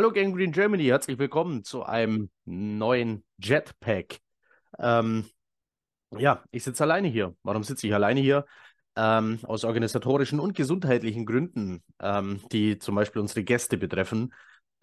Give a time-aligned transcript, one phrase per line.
[0.00, 4.20] Hallo Gang Green Germany, herzlich willkommen zu einem neuen Jetpack.
[4.78, 5.26] Ähm,
[6.16, 7.36] ja, ich sitze alleine hier.
[7.42, 8.46] Warum sitze ich alleine hier?
[8.96, 14.32] Ähm, aus organisatorischen und gesundheitlichen Gründen, ähm, die zum Beispiel unsere Gäste betreffen,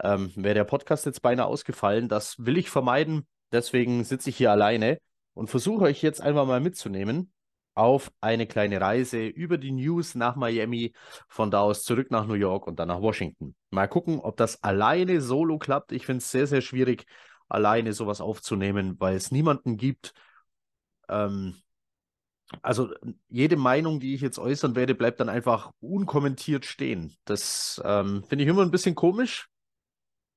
[0.03, 2.09] ähm, wäre der Podcast jetzt beinahe ausgefallen.
[2.09, 3.25] Das will ich vermeiden.
[3.51, 4.99] Deswegen sitze ich hier alleine
[5.33, 7.33] und versuche euch jetzt einfach mal mitzunehmen
[7.77, 10.93] auf eine kleine Reise über die News nach Miami,
[11.27, 13.55] von da aus zurück nach New York und dann nach Washington.
[13.69, 15.91] Mal gucken, ob das alleine solo klappt.
[15.91, 17.05] Ich finde es sehr, sehr schwierig,
[17.47, 20.13] alleine sowas aufzunehmen, weil es niemanden gibt.
[21.07, 21.55] Ähm,
[22.61, 22.89] also
[23.29, 27.15] jede Meinung, die ich jetzt äußern werde, bleibt dann einfach unkommentiert stehen.
[27.25, 29.49] Das ähm, finde ich immer ein bisschen komisch.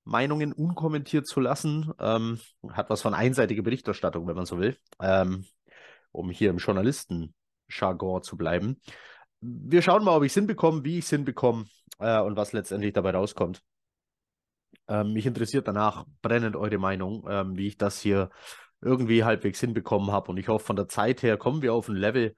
[0.05, 4.77] Meinungen unkommentiert zu lassen, ähm, hat was von einseitiger Berichterstattung, wenn man so will.
[5.01, 5.45] Ähm,
[6.13, 8.81] um hier im Journalisten-Jargon zu bleiben.
[9.41, 11.67] Wir schauen mal, ob ich es hinbekomme, wie ich es hinbekomme
[11.99, 13.63] äh, und was letztendlich dabei rauskommt.
[14.89, 18.31] Ähm, mich interessiert danach brennend eure Meinung, ähm, wie ich das hier
[18.81, 20.31] irgendwie halbwegs hinbekommen habe.
[20.31, 22.35] Und ich hoffe, von der Zeit her kommen wir auf ein Level,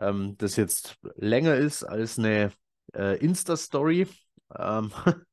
[0.00, 2.52] ähm, das jetzt länger ist als eine
[2.94, 4.06] äh, Insta-Story.
[4.56, 4.92] Ähm,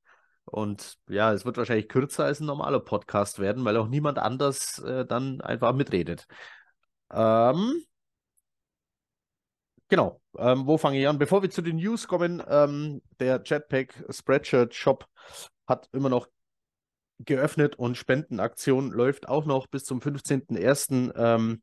[0.46, 4.80] und ja, es wird wahrscheinlich kürzer als ein normaler Podcast werden, weil auch niemand anders
[4.80, 6.28] äh, dann einfach mitredet.
[7.12, 7.84] Ähm,
[9.90, 10.22] genau.
[10.38, 11.18] Ähm, wo fange ich an?
[11.18, 15.08] Bevor wir zu den News kommen, ähm, der Jetpack Spreadshirt Shop
[15.68, 16.28] hat immer noch
[17.20, 21.14] geöffnet und Spendenaktion läuft auch noch bis zum 15.01.
[21.16, 21.62] Ähm,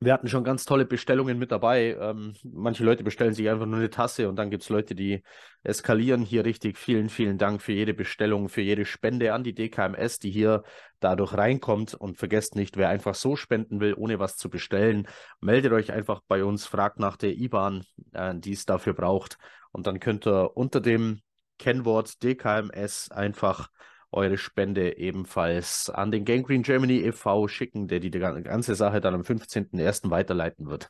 [0.00, 1.96] wir hatten schon ganz tolle Bestellungen mit dabei.
[2.00, 5.22] Ähm, manche Leute bestellen sich einfach nur eine Tasse und dann gibt es Leute, die
[5.64, 6.78] eskalieren hier richtig.
[6.78, 10.62] Vielen, vielen Dank für jede Bestellung, für jede Spende an die DKMS, die hier
[11.00, 11.94] dadurch reinkommt.
[11.94, 15.08] Und vergesst nicht, wer einfach so spenden will, ohne was zu bestellen,
[15.40, 19.36] meldet euch einfach bei uns, fragt nach der IBAN, äh, die es dafür braucht.
[19.72, 21.20] Und dann könnt ihr unter dem
[21.58, 23.68] Kennwort DKMS einfach
[24.10, 27.48] eure Spende ebenfalls an den Gangrene Germany e.V.
[27.48, 30.10] schicken, der die, ganze Sache dann am 15.01.
[30.10, 30.88] weiterleiten wird.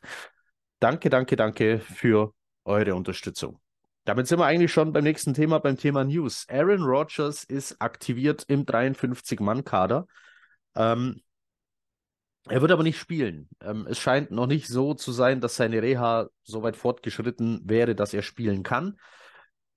[0.79, 3.59] Danke, danke, danke für eure Unterstützung.
[4.05, 6.47] Damit sind wir eigentlich schon beim nächsten Thema, beim Thema News.
[6.49, 10.07] Aaron Rodgers ist aktiviert im 53-Mann-Kader.
[10.75, 11.21] Ähm,
[12.47, 13.49] er wird aber nicht spielen.
[13.61, 17.93] Ähm, es scheint noch nicht so zu sein, dass seine Reha so weit fortgeschritten wäre,
[17.95, 18.97] dass er spielen kann.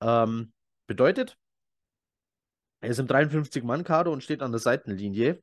[0.01, 0.53] Ähm,
[0.87, 1.37] bedeutet,
[2.83, 5.41] er ist im 53-Mann-Kader und steht an der Seitenlinie.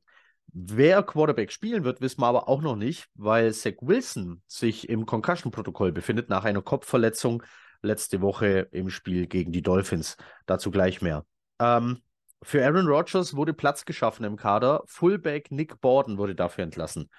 [0.51, 5.05] Wer Quarterback spielen wird, wissen wir aber auch noch nicht, weil Zach Wilson sich im
[5.05, 7.43] Concussion-Protokoll befindet nach einer Kopfverletzung
[7.81, 10.17] letzte Woche im Spiel gegen die Dolphins.
[10.47, 11.25] Dazu gleich mehr.
[11.59, 12.01] Ähm,
[12.43, 14.83] für Aaron Rodgers wurde Platz geschaffen im Kader.
[14.85, 17.09] Fullback Nick Borden wurde dafür entlassen.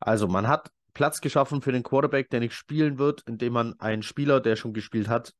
[0.00, 4.02] Also man hat Platz geschaffen für den Quarterback, der nicht spielen wird, indem man einen
[4.02, 5.32] Spieler, der schon gespielt hat,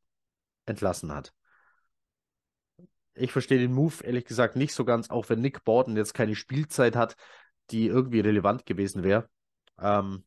[0.65, 1.35] entlassen hat
[3.15, 6.35] ich verstehe den Move ehrlich gesagt nicht so ganz, auch wenn Nick Borden jetzt keine
[6.35, 7.17] Spielzeit hat,
[7.71, 9.29] die irgendwie relevant gewesen wäre.
[9.81, 10.25] Ähm,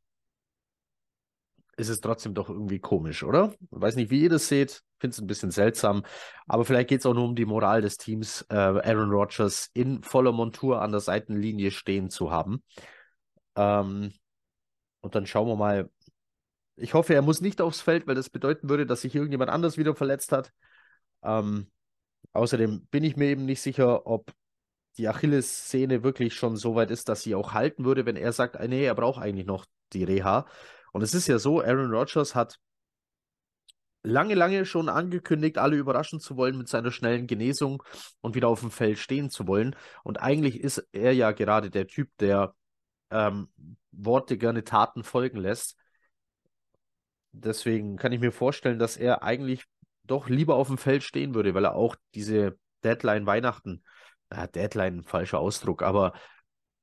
[1.78, 3.53] ist es trotzdem doch irgendwie komisch, oder?
[3.59, 4.81] Ich weiß nicht, wie ihr das seht.
[4.97, 6.03] Finde es ein bisschen seltsam.
[6.47, 10.02] Aber vielleicht geht es auch nur um die Moral des Teams, äh, Aaron Rodgers in
[10.02, 12.63] voller Montur an der Seitenlinie stehen zu haben.
[13.56, 14.13] Ähm,
[15.02, 15.90] und dann schauen wir mal.
[16.78, 19.78] Ich hoffe, er muss nicht aufs Feld, weil das bedeuten würde, dass sich irgendjemand anders
[19.78, 20.52] wieder verletzt hat.
[21.23, 21.67] Ähm,
[22.35, 24.34] Außerdem bin ich mir eben nicht sicher, ob
[24.97, 28.58] die Achillessehne wirklich schon so weit ist, dass sie auch halten würde, wenn er sagt,
[28.58, 30.46] ah, nee, er braucht eigentlich noch die Reha.
[30.91, 32.59] Und es ist ja so, Aaron Rodgers hat
[34.03, 37.84] lange, lange schon angekündigt, alle überraschen zu wollen mit seiner schnellen Genesung
[38.22, 39.76] und wieder auf dem Feld stehen zu wollen.
[40.03, 42.53] Und eigentlich ist er ja gerade der Typ, der
[43.11, 43.49] ähm,
[43.91, 45.78] Worte gerne Taten folgen lässt.
[47.31, 49.66] Deswegen kann ich mir vorstellen, dass er eigentlich
[50.07, 53.84] doch lieber auf dem Feld stehen würde, weil er auch diese Deadline Weihnachten,
[54.29, 56.13] äh, Deadline, falscher Ausdruck, aber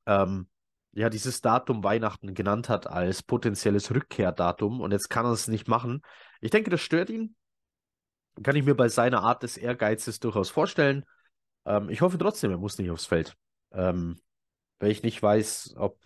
[0.06, 0.48] ähm,
[0.92, 5.69] ja, dieses Datum Weihnachten genannt hat als potenzielles Rückkehrdatum und jetzt kann er es nicht
[5.69, 6.02] machen.
[6.40, 7.34] Ich denke, das stört ihn.
[8.42, 11.04] Kann ich mir bei seiner Art des Ehrgeizes durchaus vorstellen.
[11.64, 13.36] Ähm, ich hoffe trotzdem, er muss nicht aufs Feld.
[13.72, 14.20] Ähm,
[14.78, 15.98] weil ich nicht weiß, ob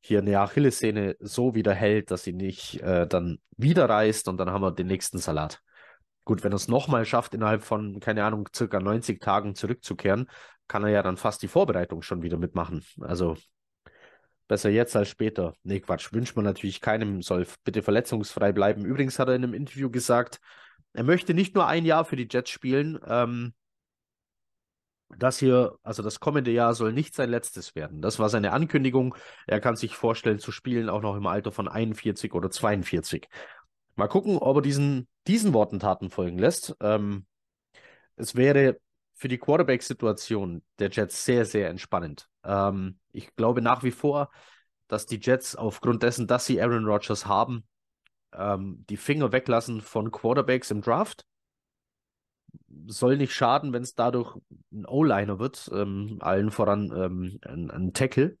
[0.00, 4.50] hier eine Achillessehne so wieder hält, dass sie nicht äh, dann wieder reißt und dann
[4.50, 5.62] haben wir den nächsten Salat.
[6.26, 10.28] Gut, wenn er es nochmal schafft, innerhalb von, keine Ahnung, circa 90 Tagen zurückzukehren,
[10.66, 12.84] kann er ja dann fast die Vorbereitung schon wieder mitmachen.
[13.00, 13.36] Also
[14.48, 15.54] besser jetzt als später.
[15.62, 18.84] Nee, Quatsch, wünscht man natürlich keinem, soll bitte verletzungsfrei bleiben.
[18.84, 20.40] Übrigens hat er in einem Interview gesagt,
[20.94, 22.98] er möchte nicht nur ein Jahr für die Jets spielen.
[23.06, 23.54] Ähm,
[25.16, 28.02] das hier, also das kommende Jahr soll nicht sein letztes werden.
[28.02, 29.14] Das war seine Ankündigung.
[29.46, 33.28] Er kann sich vorstellen zu spielen, auch noch im Alter von 41 oder 42.
[33.94, 36.76] Mal gucken, ob er diesen, diesen Worten Taten folgen lässt.
[36.80, 37.26] Ähm,
[38.16, 38.80] es wäre
[39.14, 42.28] für die Quarterback-Situation der Jets sehr, sehr entspannend.
[42.44, 44.30] Ähm, ich glaube nach wie vor,
[44.88, 47.66] dass die Jets aufgrund dessen, dass sie Aaron Rodgers haben,
[48.32, 51.26] ähm, die Finger weglassen von Quarterbacks im Draft.
[52.86, 54.36] Soll nicht schaden, wenn es dadurch
[54.72, 58.38] ein O-Liner wird, ähm, allen voran ähm, ein, ein, Tackle.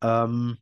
[0.00, 0.58] Ähm,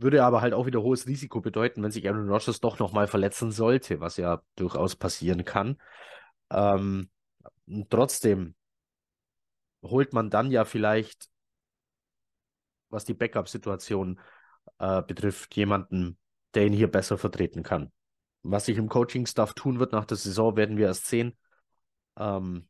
[0.00, 3.50] würde aber halt auch wieder hohes Risiko bedeuten, wenn sich Aaron Rodgers doch nochmal verletzen
[3.50, 5.76] sollte, was ja durchaus passieren kann.
[6.50, 7.10] Ähm,
[7.90, 8.54] trotzdem
[9.82, 11.28] holt man dann ja vielleicht,
[12.88, 14.20] was die Backup-Situation
[14.78, 16.18] äh, betrifft, jemanden,
[16.54, 17.92] der ihn hier besser vertreten kann.
[18.42, 21.36] Was sich im Coaching-Staff tun wird nach der Saison, werden wir erst sehen.
[22.16, 22.68] Ähm,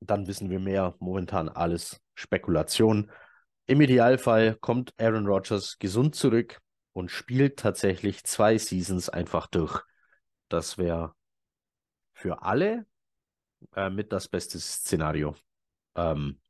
[0.00, 0.94] dann wissen wir mehr.
[0.98, 3.10] Momentan alles Spekulation.
[3.66, 6.60] Im Idealfall kommt Aaron Rodgers gesund zurück
[6.92, 9.82] und spielt tatsächlich zwei Seasons einfach durch.
[10.48, 11.14] Das wäre
[12.12, 12.86] für alle
[13.74, 15.34] äh, mit das beste Szenario.
[15.96, 16.40] Ähm,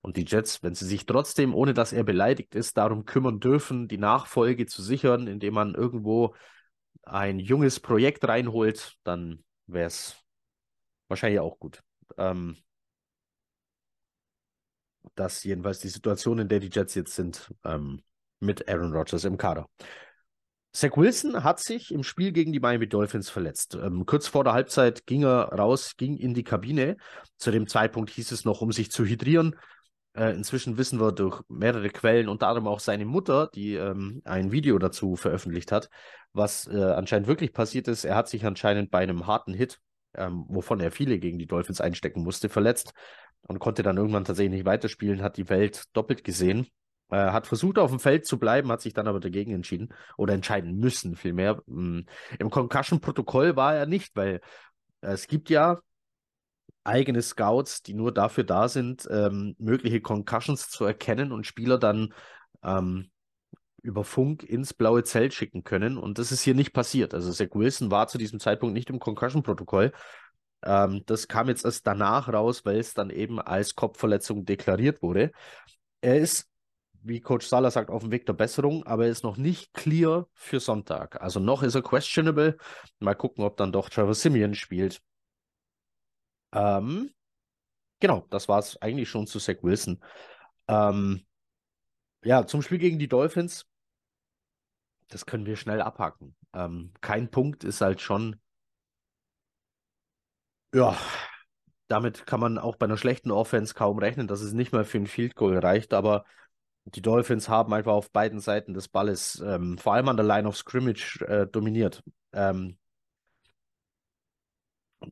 [0.00, 3.88] und die Jets, wenn sie sich trotzdem, ohne dass er beleidigt ist, darum kümmern dürfen,
[3.88, 6.34] die Nachfolge zu sichern, indem man irgendwo
[7.02, 10.16] ein junges Projekt reinholt, dann wäre es
[11.08, 11.82] wahrscheinlich auch gut.
[12.16, 12.56] Ähm,
[15.14, 18.02] das jedenfalls die Situation, in der die Jets jetzt sind, ähm,
[18.40, 19.68] mit Aaron Rodgers im Kader.
[20.72, 23.76] Zach Wilson hat sich im Spiel gegen die Miami Dolphins verletzt.
[23.76, 26.96] Ähm, kurz vor der Halbzeit ging er raus, ging in die Kabine.
[27.38, 29.54] Zu dem Zeitpunkt hieß es noch, um sich zu hydrieren.
[30.14, 34.50] Äh, inzwischen wissen wir durch mehrere Quellen, unter anderem auch seine Mutter, die ähm, ein
[34.50, 35.90] Video dazu veröffentlicht hat,
[36.32, 38.04] was äh, anscheinend wirklich passiert ist.
[38.04, 39.80] Er hat sich anscheinend bei einem harten Hit,
[40.16, 42.94] ähm, wovon er viele gegen die Dolphins einstecken musste, verletzt
[43.46, 46.66] und konnte dann irgendwann tatsächlich nicht weiterspielen, hat die Welt doppelt gesehen.
[47.10, 50.34] Äh, hat versucht, auf dem Feld zu bleiben, hat sich dann aber dagegen entschieden oder
[50.34, 51.62] entscheiden müssen, vielmehr.
[51.66, 52.06] Hm,
[52.38, 54.40] Im Concussion-Protokoll war er nicht, weil
[55.00, 55.80] es gibt ja
[56.82, 62.12] eigene Scouts, die nur dafür da sind, ähm, mögliche Concussions zu erkennen und Spieler dann
[62.62, 63.10] ähm,
[63.82, 65.98] über Funk ins blaue Zelt schicken können.
[65.98, 67.12] Und das ist hier nicht passiert.
[67.14, 69.92] Also Zach Wilson war zu diesem Zeitpunkt nicht im Concussion-Protokoll.
[70.64, 75.32] Ähm, das kam jetzt erst danach raus, weil es dann eben als Kopfverletzung deklariert wurde.
[76.00, 76.50] Er ist
[77.04, 80.26] wie Coach Salah sagt, auf dem Weg der Besserung, aber er ist noch nicht clear
[80.32, 81.20] für Sonntag.
[81.20, 82.56] Also noch ist er questionable.
[82.98, 85.02] Mal gucken, ob dann doch Trevor Simeon spielt.
[86.52, 87.10] Ähm,
[88.00, 90.02] genau, das war es eigentlich schon zu Zach Wilson.
[90.66, 91.26] Ähm,
[92.24, 93.66] ja, zum Spiel gegen die Dolphins.
[95.08, 96.34] Das können wir schnell abhaken.
[96.54, 98.40] Ähm, kein Punkt ist halt schon.
[100.74, 100.96] Ja,
[101.88, 104.98] damit kann man auch bei einer schlechten Offense kaum rechnen, dass es nicht mal für
[104.98, 106.24] ein Field Goal reicht, aber
[106.86, 110.48] die Dolphins haben einfach auf beiden Seiten des Balles, ähm, vor allem an der Line
[110.48, 112.02] of Scrimmage, äh, dominiert.
[112.32, 112.78] Ähm,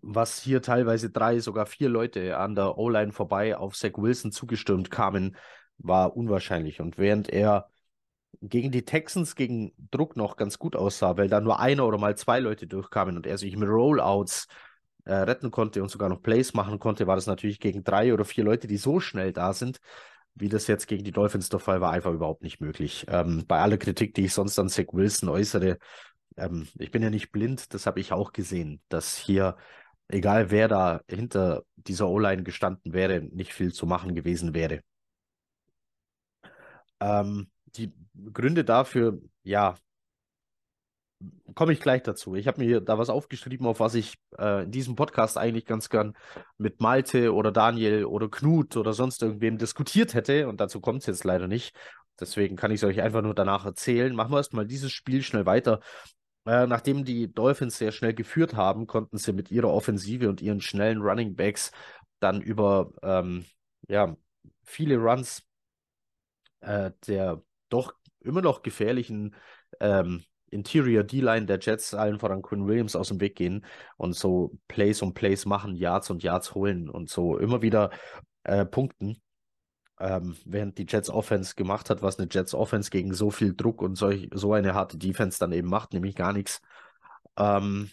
[0.03, 4.91] was hier teilweise drei, sogar vier Leute an der O-Line vorbei auf Zach Wilson zugestürmt
[4.91, 5.37] kamen,
[5.79, 6.81] war unwahrscheinlich.
[6.81, 7.69] Und während er
[8.43, 12.17] gegen die Texans gegen Druck noch ganz gut aussah, weil da nur einer oder mal
[12.17, 14.49] zwei Leute durchkamen und er sich mit Rollouts
[15.05, 18.25] äh, retten konnte und sogar noch Plays machen konnte, war das natürlich gegen drei oder
[18.25, 19.81] vier Leute, die so schnell da sind,
[20.35, 23.05] wie das jetzt gegen die Dolphins der Fall war, einfach überhaupt nicht möglich.
[23.09, 25.79] Ähm, bei aller Kritik, die ich sonst an Zach Wilson äußere,
[26.37, 29.57] ähm, ich bin ja nicht blind, das habe ich auch gesehen, dass hier,
[30.09, 34.81] egal wer da hinter dieser O-Line gestanden wäre, nicht viel zu machen gewesen wäre.
[37.01, 37.93] Ähm, die
[38.33, 39.75] Gründe dafür, ja,
[41.55, 42.35] komme ich gleich dazu.
[42.35, 45.89] Ich habe mir da was aufgeschrieben, auf was ich äh, in diesem Podcast eigentlich ganz
[45.89, 46.15] gern
[46.59, 50.49] mit Malte oder Daniel oder Knut oder sonst irgendwem diskutiert hätte.
[50.49, 51.77] Und dazu kommt es jetzt leider nicht.
[52.21, 54.15] Deswegen kann ich es euch einfach nur danach erzählen.
[54.15, 55.81] Machen wir erstmal dieses Spiel schnell weiter.
[56.47, 60.61] Äh, nachdem die Dolphins sehr schnell geführt haben, konnten sie mit ihrer Offensive und ihren
[60.61, 61.71] schnellen Running Backs
[62.21, 63.45] dann über ähm,
[63.89, 64.17] ja,
[64.65, 65.43] viele Runs
[66.63, 69.35] äh, der doch immer noch gefährlichen
[69.81, 73.65] ähm, Interior D-Line der Jets, allen voran Quinn Williams, aus dem Weg gehen
[73.97, 77.91] und so Plays und Plays machen, Yards und Yards holen und so immer wieder
[78.45, 79.21] äh, punkten.
[80.01, 83.83] Ähm, während die Jets Offense gemacht hat, was eine Jets Offense gegen so viel Druck
[83.83, 86.61] und solch, so eine harte Defense dann eben macht, nämlich gar nichts.
[87.37, 87.91] Ähm,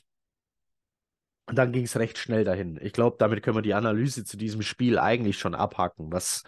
[1.47, 2.79] dann ging es recht schnell dahin.
[2.81, 6.11] Ich glaube, damit können wir die Analyse zu diesem Spiel eigentlich schon abhaken.
[6.11, 6.43] Was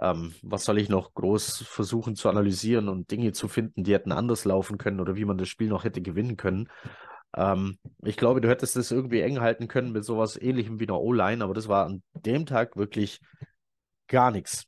[0.00, 4.12] ähm, was soll ich noch groß versuchen zu analysieren und Dinge zu finden, die hätten
[4.12, 6.68] anders laufen können oder wie man das Spiel noch hätte gewinnen können?
[7.34, 11.00] Ähm, ich glaube, du hättest es irgendwie eng halten können mit sowas ähnlichem wie einer
[11.00, 13.20] O-Line, aber das war an dem Tag wirklich
[14.08, 14.66] gar nichts.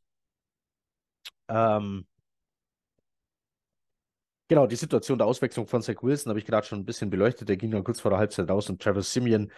[1.48, 2.06] Ähm,
[4.50, 7.50] Genau, die Situation der Auswechslung von Zach Wilson habe ich gerade schon ein bisschen beleuchtet.
[7.50, 9.52] Der ging dann kurz vor der Halbzeit raus und Travis Simeon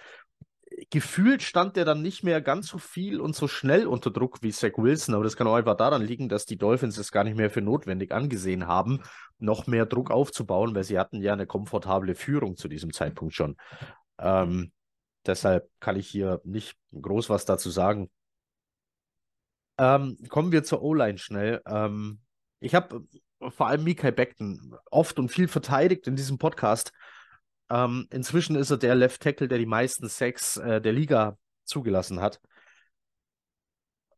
[0.91, 4.53] gefühlt stand der dann nicht mehr ganz so viel und so schnell unter Druck wie
[4.53, 7.37] Zach Wilson, aber das kann auch einfach daran liegen, dass die Dolphins es gar nicht
[7.37, 9.03] mehr für notwendig angesehen haben,
[9.39, 13.57] noch mehr Druck aufzubauen, weil sie hatten ja eine komfortable Führung zu diesem Zeitpunkt schon.
[14.19, 14.73] Ähm,
[15.27, 18.11] deshalb kann ich hier nicht groß was dazu sagen.
[19.79, 21.63] Ähm, kommen wir zur O-Line schnell.
[21.67, 22.21] Ähm,
[22.61, 23.03] ich habe
[23.49, 26.93] vor allem Mikael Beckton oft und viel verteidigt in diesem Podcast.
[27.71, 32.21] Ähm, inzwischen ist er der Left Tackle, der die meisten Sacks äh, der Liga zugelassen
[32.21, 32.41] hat.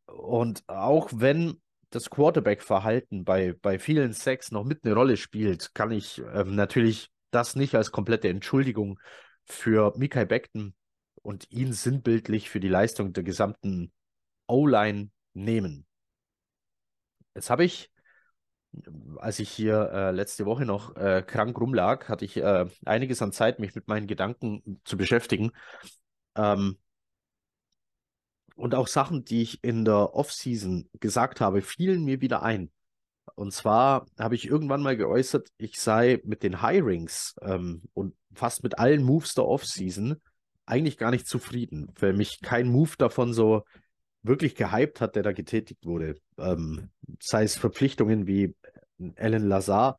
[0.06, 5.90] Und auch wenn das Quarterback-Verhalten bei, bei vielen Sacks noch mit eine Rolle spielt, kann
[5.90, 8.98] ich ähm, natürlich das nicht als komplette Entschuldigung
[9.44, 10.74] für Mikael Beckton
[11.22, 13.92] und ihn sinnbildlich für die Leistung der gesamten
[14.46, 15.86] O-Line nehmen.
[17.34, 17.90] Jetzt habe ich
[19.18, 23.32] als ich hier äh, letzte Woche noch äh, krank rumlag, hatte ich äh, einiges an
[23.32, 25.52] Zeit, mich mit meinen Gedanken zu beschäftigen.
[26.36, 26.78] Ähm,
[28.56, 32.70] und auch Sachen, die ich in der Offseason gesagt habe, fielen mir wieder ein.
[33.34, 38.62] Und zwar habe ich irgendwann mal geäußert, ich sei mit den Hirings ähm, und fast
[38.62, 40.20] mit allen Moves der Offseason
[40.66, 43.64] eigentlich gar nicht zufrieden, weil mich kein Move davon so
[44.22, 46.16] wirklich gehypt hat, der da getätigt wurde.
[46.38, 48.54] Ähm, sei es Verpflichtungen wie
[49.16, 49.98] Alan Lazar,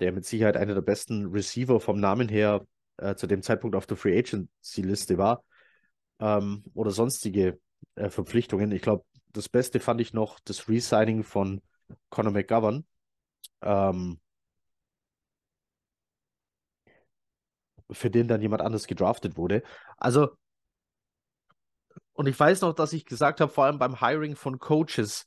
[0.00, 3.86] der mit Sicherheit einer der besten Receiver vom Namen her äh, zu dem Zeitpunkt auf
[3.86, 5.44] der Free Agency-Liste war,
[6.20, 7.58] ähm, oder sonstige
[7.94, 8.72] äh, Verpflichtungen.
[8.72, 11.60] Ich glaube, das Beste fand ich noch das Resigning von
[12.10, 12.84] Conor McGovern.
[13.62, 14.20] Ähm,
[17.90, 19.62] für den dann jemand anderes gedraftet wurde.
[19.96, 20.36] Also,
[22.12, 25.26] und ich weiß noch, dass ich gesagt habe, vor allem beim Hiring von Coaches,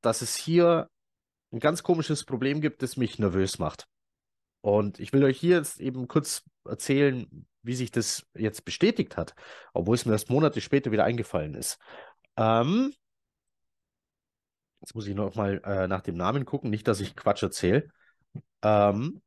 [0.00, 0.88] dass es hier
[1.54, 3.86] ein ganz komisches Problem gibt, das mich nervös macht.
[4.60, 9.34] Und ich will euch hier jetzt eben kurz erzählen, wie sich das jetzt bestätigt hat,
[9.72, 11.78] obwohl es mir erst Monate später wieder eingefallen ist.
[12.36, 12.92] Ähm,
[14.80, 17.88] jetzt muss ich noch mal äh, nach dem Namen gucken, nicht, dass ich Quatsch erzähle.
[18.62, 19.22] Ähm,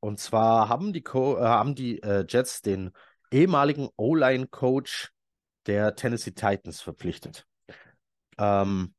[0.00, 2.92] und zwar haben die, Co äh, haben die äh, Jets den
[3.30, 5.12] ehemaligen O-Line-Coach
[5.66, 7.46] der Tennessee Titans verpflichtet.
[8.38, 8.94] Ähm,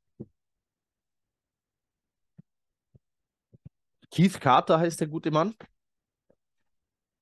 [4.11, 5.53] Keith Carter heißt der gute Mann,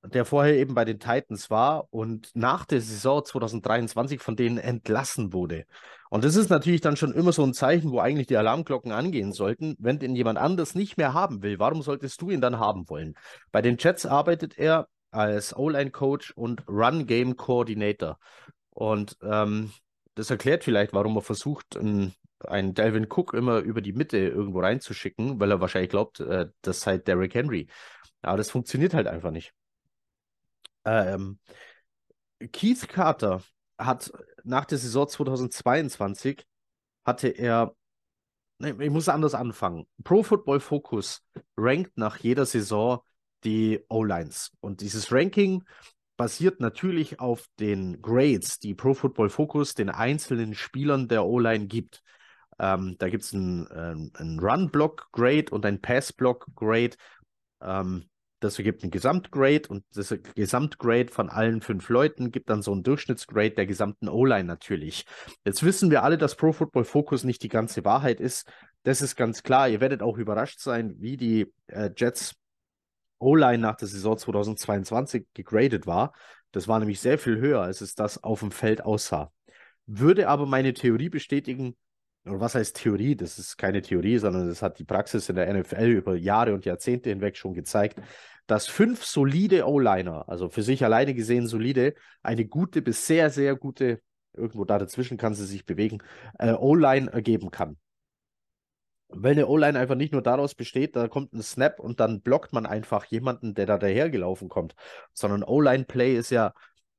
[0.04, 5.34] der vorher eben bei den Titans war und nach der Saison 2023 von denen entlassen
[5.34, 5.66] wurde.
[6.10, 9.34] Und das ist natürlich dann schon immer so ein Zeichen, wo eigentlich die Alarmglocken angehen
[9.34, 9.76] sollten.
[9.80, 13.16] Wenn den jemand anders nicht mehr haben will, warum solltest du ihn dann haben wollen?
[13.52, 18.20] Bei den Jets arbeitet er als O-Line-Coach und Run-Game-Coordinator.
[18.76, 19.72] Und ähm,
[20.16, 24.60] das erklärt vielleicht, warum er versucht, einen, einen Delvin Cook immer über die Mitte irgendwo
[24.60, 27.68] reinzuschicken, weil er wahrscheinlich glaubt, äh, das sei Derrick Henry.
[28.22, 29.54] Aber das funktioniert halt einfach nicht.
[30.84, 31.40] Ähm,
[32.52, 33.42] Keith Carter
[33.78, 34.12] hat
[34.44, 36.46] nach der Saison 2022
[37.06, 37.76] hatte er,
[38.60, 39.88] ich muss anders anfangen.
[40.04, 41.24] Pro Football Focus
[41.56, 43.00] rankt nach jeder Saison
[43.46, 44.52] die O-Lines.
[44.60, 45.64] Und dieses Ranking
[46.18, 52.02] basiert natürlich auf den Grades, die Pro Football Focus den einzelnen Spielern der O-Line gibt.
[52.60, 56.96] Ähm, da gibt es ein, ähm, ein Run-Block-Grade und ein Pass-Block-Grade.
[57.62, 58.06] Ähm,
[58.40, 62.84] das ergibt ein Gesamtgrade und das Gesamtgrade von allen fünf Leuten gibt dann so ein
[62.84, 65.06] Durchschnittsgrade der gesamten O-Line natürlich.
[65.46, 68.48] Jetzt wissen wir alle, dass Pro Football Focus nicht die ganze Wahrheit ist.
[68.84, 69.68] Das ist ganz klar.
[69.68, 72.36] Ihr werdet auch überrascht sein, wie die äh, Jets
[73.20, 76.14] O-Line nach der Saison 2022 gegradet war.
[76.52, 79.32] Das war nämlich sehr viel höher, als es das auf dem Feld aussah.
[79.86, 81.76] Würde aber meine Theorie bestätigen,
[82.26, 83.16] oder was heißt Theorie?
[83.16, 86.66] Das ist keine Theorie, sondern das hat die Praxis in der NFL über Jahre und
[86.66, 88.02] Jahrzehnte hinweg schon gezeigt,
[88.48, 91.94] dass fünf solide O-Liner, also für sich alleine gesehen solide,
[92.24, 94.02] eine gute bis sehr, sehr gute,
[94.34, 96.00] irgendwo da dazwischen kann sie sich bewegen,
[96.40, 97.78] äh, O-Line ergeben kann
[99.16, 102.54] weil eine O-Line einfach nicht nur daraus besteht, da kommt ein Snap und dann blockt
[102.54, 104.76] man einfach jemanden, der da dahergelaufen kommt,
[105.14, 106.54] sondern O-Line-Play ist ja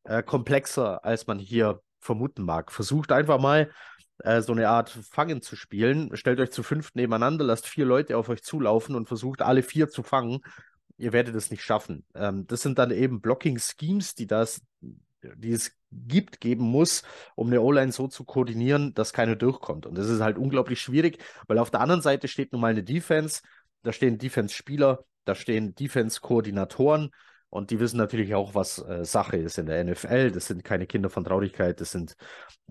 [0.05, 2.73] äh, komplexer, als man hier vermuten mag.
[2.73, 3.71] Versucht einfach mal
[4.19, 6.17] äh, so eine Art Fangen zu spielen.
[6.17, 9.89] Stellt euch zu fünft nebeneinander, lasst vier Leute auf euch zulaufen und versucht alle vier
[9.89, 10.41] zu fangen.
[10.99, 12.05] Ihr werdet es nicht schaffen.
[12.15, 14.63] Ähm, das sind dann eben Blocking-Schemes, die das
[15.37, 17.03] die es gibt, geben muss,
[17.35, 19.87] um eine O-Line so zu koordinieren, dass keiner durchkommt.
[19.87, 22.83] Und das ist halt unglaublich schwierig, weil auf der anderen Seite steht nun mal eine
[22.83, 23.43] Defense,
[23.83, 27.11] da stehen Defense-Spieler, da stehen Defense-Koordinatoren
[27.51, 30.33] und die wissen natürlich auch, was äh, Sache ist in der NFL.
[30.33, 32.17] Das sind keine Kinder von Traurigkeit, das sind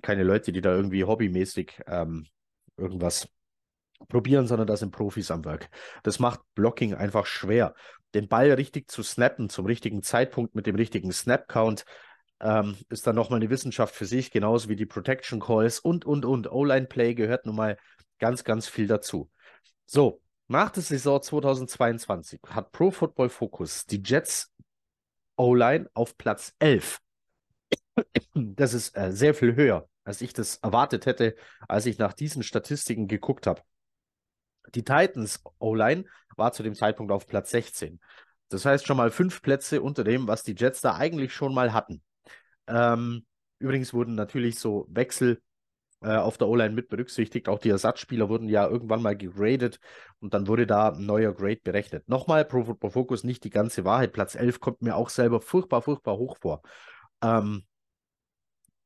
[0.01, 2.27] keine Leute, die da irgendwie hobbymäßig ähm,
[2.77, 3.27] irgendwas
[4.09, 5.69] probieren, sondern das sind Profis am Werk.
[6.03, 7.73] Das macht Blocking einfach schwer.
[8.13, 11.83] den Ball richtig zu snappen, zum richtigen Zeitpunkt mit dem richtigen Snap-Count,
[12.39, 16.25] ähm, ist dann nochmal eine Wissenschaft für sich, genauso wie die Protection Calls und, und,
[16.25, 16.51] und.
[16.51, 17.77] O-Line-Play gehört nun mal
[18.19, 19.29] ganz, ganz viel dazu.
[19.85, 24.51] So, nach der Saison 2022 hat Pro Football Focus die Jets
[25.37, 26.99] O-Line auf Platz 11.
[28.33, 31.35] Das ist äh, sehr viel höher, als ich das erwartet hätte,
[31.67, 33.61] als ich nach diesen Statistiken geguckt habe.
[34.73, 36.03] Die Titans O-Line
[36.35, 38.01] war zu dem Zeitpunkt auf Platz 16.
[38.49, 41.73] Das heißt schon mal fünf Plätze unter dem, was die Jets da eigentlich schon mal
[41.73, 42.03] hatten.
[42.67, 43.25] Ähm,
[43.59, 45.41] übrigens wurden natürlich so Wechsel
[46.01, 47.49] äh, auf der O-Line mit berücksichtigt.
[47.49, 49.79] Auch die Ersatzspieler wurden ja irgendwann mal gegradet
[50.19, 52.07] und dann wurde da ein neuer Grade berechnet.
[52.07, 54.13] Nochmal, Pro Football Focus nicht die ganze Wahrheit.
[54.13, 56.61] Platz 11 kommt mir auch selber furchtbar, furchtbar hoch vor.
[57.21, 57.65] Ähm,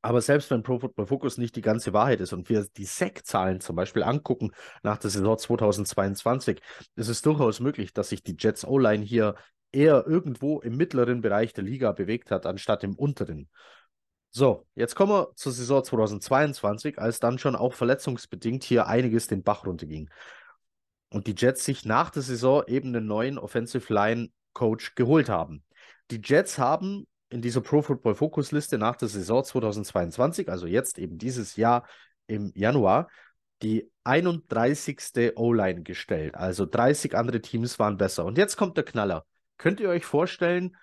[0.02, 3.60] aber selbst wenn Pro Football Focus nicht die ganze Wahrheit ist und wir die SEC-Zahlen
[3.60, 6.60] zum Beispiel angucken nach der Saison 2022,
[6.96, 9.34] ist es durchaus möglich, dass sich die Jets O-Line hier
[9.72, 13.48] eher irgendwo im mittleren Bereich der Liga bewegt hat, anstatt im unteren.
[14.30, 19.42] So, jetzt kommen wir zur Saison 2022, als dann schon auch verletzungsbedingt hier einiges den
[19.42, 20.08] Bach runterging.
[21.12, 25.64] Und die Jets sich nach der Saison eben einen neuen Offensive Line Coach geholt haben.
[26.10, 30.98] Die Jets haben in dieser Pro Football Focus Liste nach der Saison 2022, also jetzt
[30.98, 31.86] eben dieses Jahr
[32.26, 33.08] im Januar,
[33.62, 35.32] die 31.
[35.36, 36.34] O-Line gestellt.
[36.34, 38.24] Also 30 andere Teams waren besser.
[38.24, 39.24] Und jetzt kommt der Knaller.
[39.60, 40.74] Könnt ihr euch vorstellen,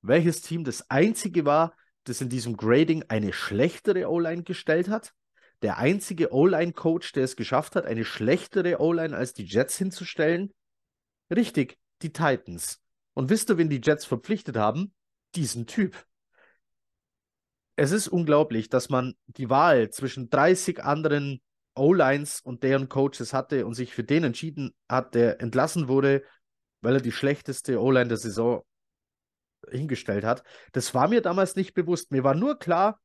[0.00, 5.12] welches Team das einzige war, das in diesem Grading eine schlechtere O-Line gestellt hat?
[5.62, 10.54] Der einzige O-Line-Coach, der es geschafft hat, eine schlechtere O-Line als die Jets hinzustellen?
[11.34, 12.80] Richtig, die Titans.
[13.14, 14.94] Und wisst ihr, wen die Jets verpflichtet haben?
[15.34, 16.06] Diesen Typ.
[17.74, 21.42] Es ist unglaublich, dass man die Wahl zwischen 30 anderen
[21.74, 26.22] O-Lines und deren Coaches hatte und sich für den entschieden hat, der entlassen wurde
[26.82, 28.62] weil er die schlechteste O-Line der Saison
[29.70, 30.42] hingestellt hat.
[30.72, 32.10] Das war mir damals nicht bewusst.
[32.10, 33.00] Mir war nur klar,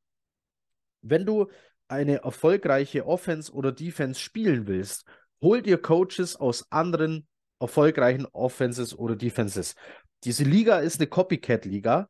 [1.00, 1.46] wenn du
[1.86, 5.04] eine erfolgreiche Offense oder Defense spielen willst,
[5.40, 7.26] hol dir Coaches aus anderen
[7.60, 9.74] erfolgreichen Offenses oder Defenses.
[10.24, 12.08] Diese Liga ist eine Copycat-Liga.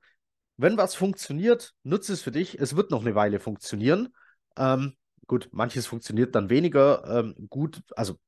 [0.56, 2.58] Wenn was funktioniert, nutze es für dich.
[2.58, 4.08] Es wird noch eine Weile funktionieren.
[4.56, 7.82] Ähm, gut, manches funktioniert dann weniger ähm, gut.
[7.94, 8.18] Also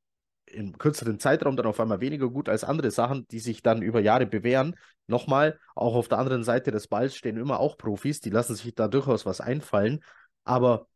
[0.52, 4.00] im kürzeren Zeitraum dann auf einmal weniger gut als andere Sachen, die sich dann über
[4.00, 4.76] Jahre bewähren.
[5.06, 8.74] Nochmal, auch auf der anderen Seite des Balls stehen immer auch Profis, die lassen sich
[8.74, 10.00] da durchaus was einfallen.
[10.44, 10.86] Aber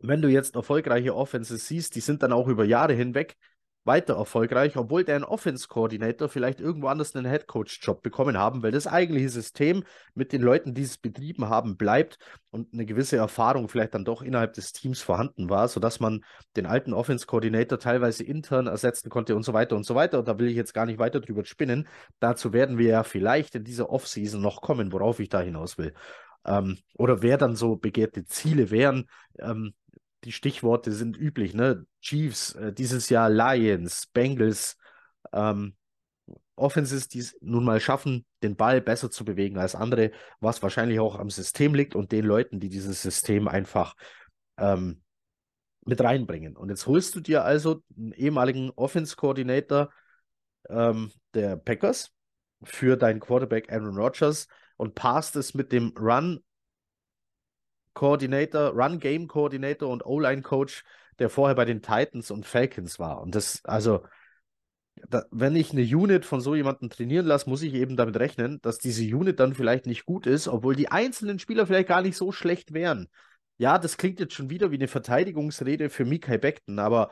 [0.00, 3.36] wenn du jetzt erfolgreiche Offenses siehst, die sind dann auch über Jahre hinweg
[3.84, 9.28] weiter erfolgreich, obwohl dein Offense-Coordinator vielleicht irgendwo anders einen Head-Coach-Job bekommen haben, weil das eigentliche
[9.28, 12.18] System mit den Leuten, die es betrieben haben, bleibt
[12.50, 16.24] und eine gewisse Erfahrung vielleicht dann doch innerhalb des Teams vorhanden war, sodass man
[16.56, 20.20] den alten Offense-Coordinator teilweise intern ersetzen konnte und so weiter und so weiter.
[20.20, 21.88] Und da will ich jetzt gar nicht weiter drüber spinnen.
[22.20, 25.92] Dazu werden wir ja vielleicht in dieser Offseason noch kommen, worauf ich da hinaus will.
[26.44, 29.08] Ähm, oder wer dann so begehrte Ziele wären.
[29.38, 29.74] Ähm,
[30.24, 31.86] die Stichworte sind üblich, ne?
[32.00, 34.76] Chiefs, äh, dieses Jahr Lions, Bengals,
[35.32, 35.74] ähm,
[36.54, 41.00] Offenses, die es nun mal schaffen, den Ball besser zu bewegen als andere, was wahrscheinlich
[41.00, 43.94] auch am System liegt und den Leuten, die dieses System einfach
[44.58, 45.02] ähm,
[45.84, 46.56] mit reinbringen.
[46.56, 49.90] Und jetzt holst du dir also einen ehemaligen Offense-Coordinator
[50.68, 52.12] ähm, der Packers
[52.62, 56.44] für deinen Quarterback Aaron Rodgers und passt es mit dem Run
[57.94, 60.84] Coordinator, Run Game Coordinator und O-Line Coach,
[61.18, 63.20] der vorher bei den Titans und Falcons war.
[63.20, 64.02] Und das, also,
[65.08, 68.60] da, wenn ich eine Unit von so jemandem trainieren lasse, muss ich eben damit rechnen,
[68.62, 72.16] dass diese Unit dann vielleicht nicht gut ist, obwohl die einzelnen Spieler vielleicht gar nicht
[72.16, 73.08] so schlecht wären.
[73.58, 77.10] Ja, das klingt jetzt schon wieder wie eine Verteidigungsrede für Mikai Beckton, aber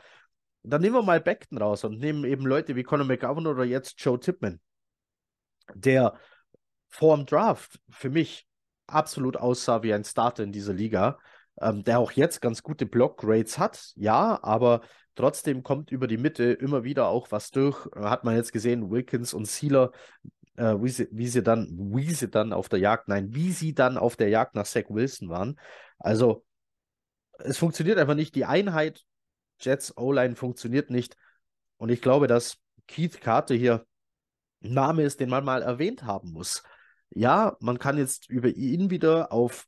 [0.63, 4.01] dann nehmen wir mal Beckton raus und nehmen eben Leute wie Conor McGovern oder jetzt
[4.01, 4.61] Joe Tipman,
[5.75, 6.19] der
[6.89, 8.47] vor dem Draft für mich
[8.93, 11.19] absolut aussah wie ein Starter in dieser Liga,
[11.61, 14.83] ähm, der auch jetzt ganz gute Block-Grades hat, ja, aber
[15.15, 17.87] trotzdem kommt über die Mitte immer wieder auch was durch.
[17.95, 19.93] Hat man jetzt gesehen, Wilkins und Sealer,
[20.57, 23.75] äh, wie, sie, wie, sie dann, wie sie dann auf der Jagd, nein, wie sie
[23.75, 25.59] dann auf der Jagd nach Zach Wilson waren.
[25.99, 26.45] Also,
[27.39, 28.35] es funktioniert einfach nicht.
[28.35, 29.05] Die Einheit
[29.61, 31.17] Jets O-Line funktioniert nicht.
[31.77, 33.87] Und ich glaube, dass Keith Carter hier
[34.63, 36.63] ein Name ist, den man mal erwähnt haben muss
[37.11, 39.67] ja, man kann jetzt über ihn wieder auf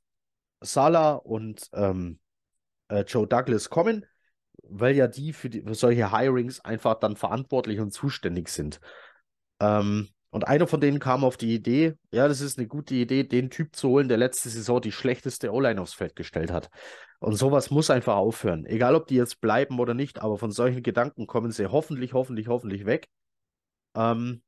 [0.61, 2.19] Salah und ähm,
[2.89, 4.07] äh, Joe Douglas kommen,
[4.63, 8.81] weil ja die für, die für, solche Hirings einfach dann verantwortlich und zuständig sind.
[9.61, 13.25] Ähm, und einer von denen kam auf die Idee, ja, das ist eine gute Idee,
[13.25, 16.71] den Typ zu holen, der letzte Saison die schlechteste O-Line aufs Feld gestellt hat.
[17.19, 18.65] Und sowas muss einfach aufhören.
[18.65, 22.49] Egal, ob die jetzt bleiben oder nicht, aber von solchen Gedanken kommen sie hoffentlich, hoffentlich,
[22.49, 23.09] hoffentlich weg.
[23.95, 24.43] Ähm,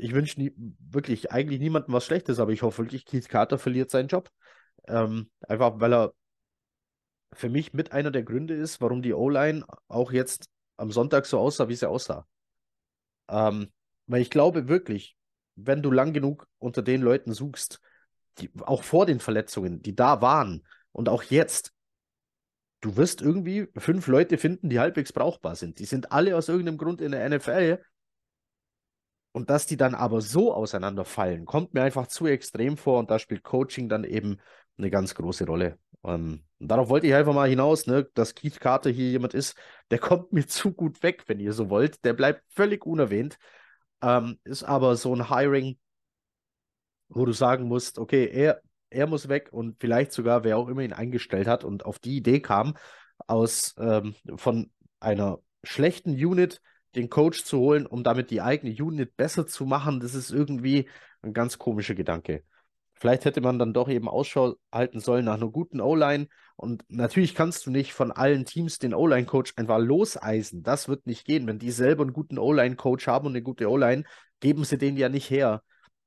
[0.00, 4.08] ich wünsche wirklich eigentlich niemandem was Schlechtes, aber ich hoffe wirklich, Keith Carter verliert seinen
[4.08, 4.30] Job.
[4.88, 6.14] Ähm, einfach weil er
[7.32, 11.38] für mich mit einer der Gründe ist, warum die O-Line auch jetzt am Sonntag so
[11.38, 12.26] aussah, wie sie aussah.
[13.28, 13.70] Ähm,
[14.06, 15.16] weil ich glaube wirklich,
[15.54, 17.80] wenn du lang genug unter den Leuten suchst,
[18.38, 21.72] die, auch vor den Verletzungen, die da waren und auch jetzt,
[22.80, 25.78] du wirst irgendwie fünf Leute finden, die halbwegs brauchbar sind.
[25.78, 27.78] Die sind alle aus irgendeinem Grund in der NFL.
[29.32, 32.98] Und dass die dann aber so auseinanderfallen, kommt mir einfach zu extrem vor.
[32.98, 34.38] Und da spielt Coaching dann eben
[34.76, 35.78] eine ganz große Rolle.
[36.02, 39.56] Und darauf wollte ich einfach mal hinaus, ne, dass Keith Carter hier jemand ist,
[39.90, 42.04] der kommt mir zu gut weg, wenn ihr so wollt.
[42.04, 43.38] Der bleibt völlig unerwähnt.
[44.02, 45.78] Ähm, ist aber so ein Hiring,
[47.08, 50.82] wo du sagen musst, okay, er, er muss weg und vielleicht sogar, wer auch immer
[50.82, 52.76] ihn eingestellt hat und auf die Idee kam,
[53.26, 56.62] aus ähm, von einer schlechten Unit
[56.94, 60.88] den Coach zu holen, um damit die eigene Unit besser zu machen, das ist irgendwie
[61.22, 62.42] ein ganz komischer Gedanke.
[62.94, 66.28] Vielleicht hätte man dann doch eben Ausschau halten sollen nach einer guten O-Line.
[66.56, 70.62] Und natürlich kannst du nicht von allen Teams den O-Line-Coach einfach loseisen.
[70.62, 71.46] Das wird nicht gehen.
[71.46, 74.04] Wenn die selber einen guten O-Line-Coach haben und eine gute O-Line,
[74.40, 75.62] geben sie den ja nicht her.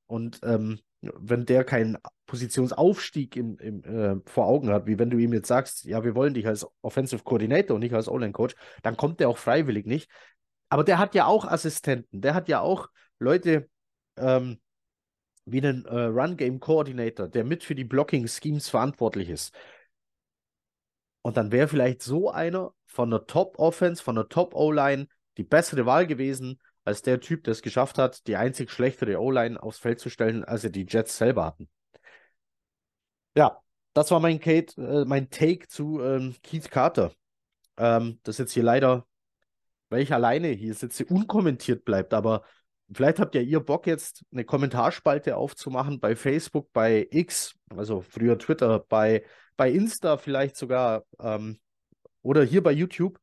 [0.06, 5.18] Und ähm, wenn der keinen Positionsaufstieg im, im, äh, vor Augen hat, wie wenn du
[5.18, 8.96] ihm jetzt sagst, ja, wir wollen dich als Offensive Coordinator und nicht als O-Line-Coach, dann
[8.96, 10.08] kommt der auch freiwillig nicht.
[10.74, 12.88] Aber der hat ja auch Assistenten, der hat ja auch
[13.20, 13.70] Leute,
[14.16, 14.60] ähm,
[15.44, 19.54] wie einen äh, Run-Game-Coordinator, der mit für die Blocking-Schemes verantwortlich ist.
[21.22, 25.06] Und dann wäre vielleicht so einer von der Top-Offense, von der Top-O-Line
[25.36, 29.62] die bessere Wahl gewesen, als der Typ, der es geschafft hat, die einzig schlechtere O-Line
[29.62, 31.68] aufs Feld zu stellen, als er die Jets selber hatten.
[33.36, 37.12] Ja, das war mein, Kate, äh, mein Take zu ähm, Keith Carter.
[37.76, 39.06] Ähm, das jetzt hier leider,
[39.94, 42.42] weil ich alleine hier sitze, unkommentiert bleibt, aber
[42.92, 48.38] Vielleicht habt ja ihr Bock jetzt eine Kommentarspalte aufzumachen bei Facebook, bei X, also früher
[48.38, 49.24] Twitter, bei,
[49.56, 51.58] bei Insta vielleicht sogar ähm,
[52.20, 53.18] oder hier bei YouTube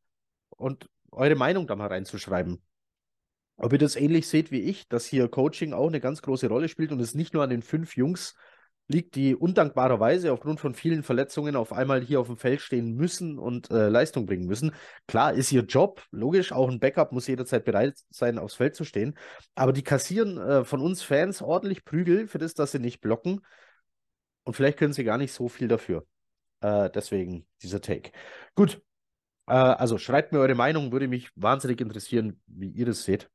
[0.49, 2.60] und eure Meinung da mal reinzuschreiben.
[3.57, 6.67] Ob ihr das ähnlich seht wie ich, dass hier Coaching auch eine ganz große Rolle
[6.67, 8.34] spielt und es nicht nur an den fünf Jungs
[8.87, 13.39] liegt, die undankbarerweise aufgrund von vielen Verletzungen auf einmal hier auf dem Feld stehen müssen
[13.39, 14.71] und äh, Leistung bringen müssen.
[15.07, 18.83] Klar ist ihr Job, logisch, auch ein Backup muss jederzeit bereit sein, aufs Feld zu
[18.83, 19.17] stehen.
[19.55, 23.41] Aber die kassieren äh, von uns Fans ordentlich Prügel für das, dass sie nicht blocken.
[24.43, 26.05] Und vielleicht können sie gar nicht so viel dafür.
[26.61, 28.11] Äh, deswegen dieser Take.
[28.55, 28.81] Gut.
[29.47, 33.29] Äh, also schreibt mir eure Meinung, würde mich wahnsinnig interessieren, wie ihr das seht.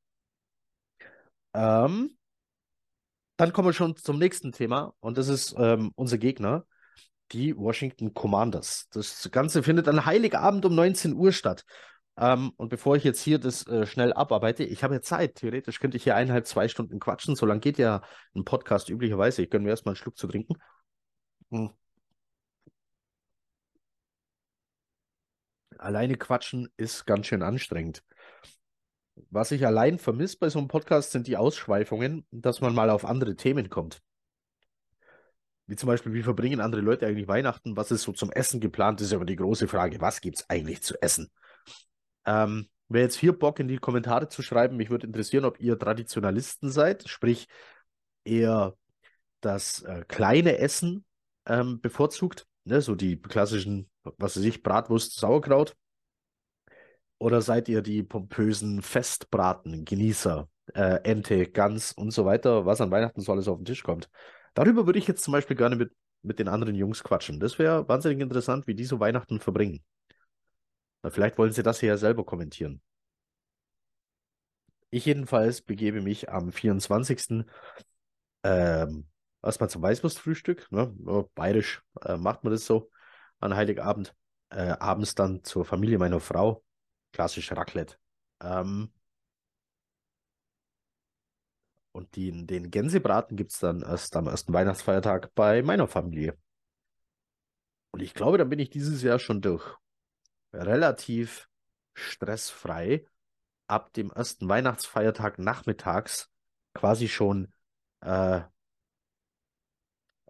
[1.54, 2.16] Ähm,
[3.36, 6.64] dann kommen wir schon zum nächsten Thema und das ist ähm, unser Gegner,
[7.32, 8.88] die Washington Commanders.
[8.92, 11.64] Das Ganze findet an Heiligabend um 19 Uhr statt.
[12.18, 15.34] Ähm, und bevor ich jetzt hier das äh, schnell abarbeite, ich habe ja Zeit.
[15.36, 17.36] Theoretisch könnte ich hier eineinhalb, zwei Stunden quatschen.
[17.36, 18.02] So lange geht ja
[18.34, 19.42] ein Podcast üblicherweise.
[19.42, 20.54] Ich gönne mir erstmal einen Schluck zu trinken.
[21.50, 21.70] Hm.
[25.78, 28.02] Alleine quatschen ist ganz schön anstrengend.
[29.30, 33.04] Was ich allein vermisse bei so einem Podcast sind die Ausschweifungen, dass man mal auf
[33.04, 34.02] andere Themen kommt.
[35.66, 37.76] Wie zum Beispiel, wie verbringen andere Leute eigentlich Weihnachten?
[37.76, 39.00] Was ist so zum Essen geplant?
[39.00, 40.00] Das ist aber die große Frage.
[40.00, 41.30] Was gibt es eigentlich zu essen?
[42.24, 45.78] Ähm, wer jetzt hier Bock in die Kommentare zu schreiben, mich würde interessieren, ob ihr
[45.78, 47.48] Traditionalisten seid, sprich
[48.24, 48.76] eher
[49.40, 51.04] das äh, kleine Essen
[51.46, 52.80] ähm, bevorzugt, ne?
[52.80, 55.74] so die klassischen, was weiß ich, Bratwurst, Sauerkraut
[57.18, 60.48] oder seid ihr die pompösen Festbraten-Genießer?
[60.74, 64.10] Äh, Ente, Gans und so weiter, was an Weihnachten so alles auf den Tisch kommt.
[64.54, 67.40] Darüber würde ich jetzt zum Beispiel gerne mit, mit den anderen Jungs quatschen.
[67.40, 69.84] Das wäre wahnsinnig interessant, wie die so Weihnachten verbringen.
[71.02, 72.82] Na, vielleicht wollen sie das hier ja selber kommentieren.
[74.90, 77.44] Ich jedenfalls begebe mich am 24.
[78.42, 79.06] Ähm,
[79.42, 80.70] erstmal zum Weißwurstfrühstück.
[80.70, 80.94] Ne?
[81.34, 82.90] Bayerisch äh, macht man das so
[83.40, 84.14] an Heiligabend.
[84.50, 86.64] Äh, abends dann zur Familie meiner Frau
[87.16, 87.96] klassisch Raclette.
[88.42, 88.92] Ähm,
[91.92, 96.36] und die, den Gänsebraten gibt es dann erst am ersten Weihnachtsfeiertag bei meiner Familie.
[97.90, 99.64] Und ich glaube, da bin ich dieses Jahr schon durch.
[100.52, 101.48] Relativ
[101.94, 103.06] stressfrei.
[103.66, 106.30] Ab dem ersten Weihnachtsfeiertag nachmittags
[106.74, 107.50] quasi schon
[108.02, 108.42] äh,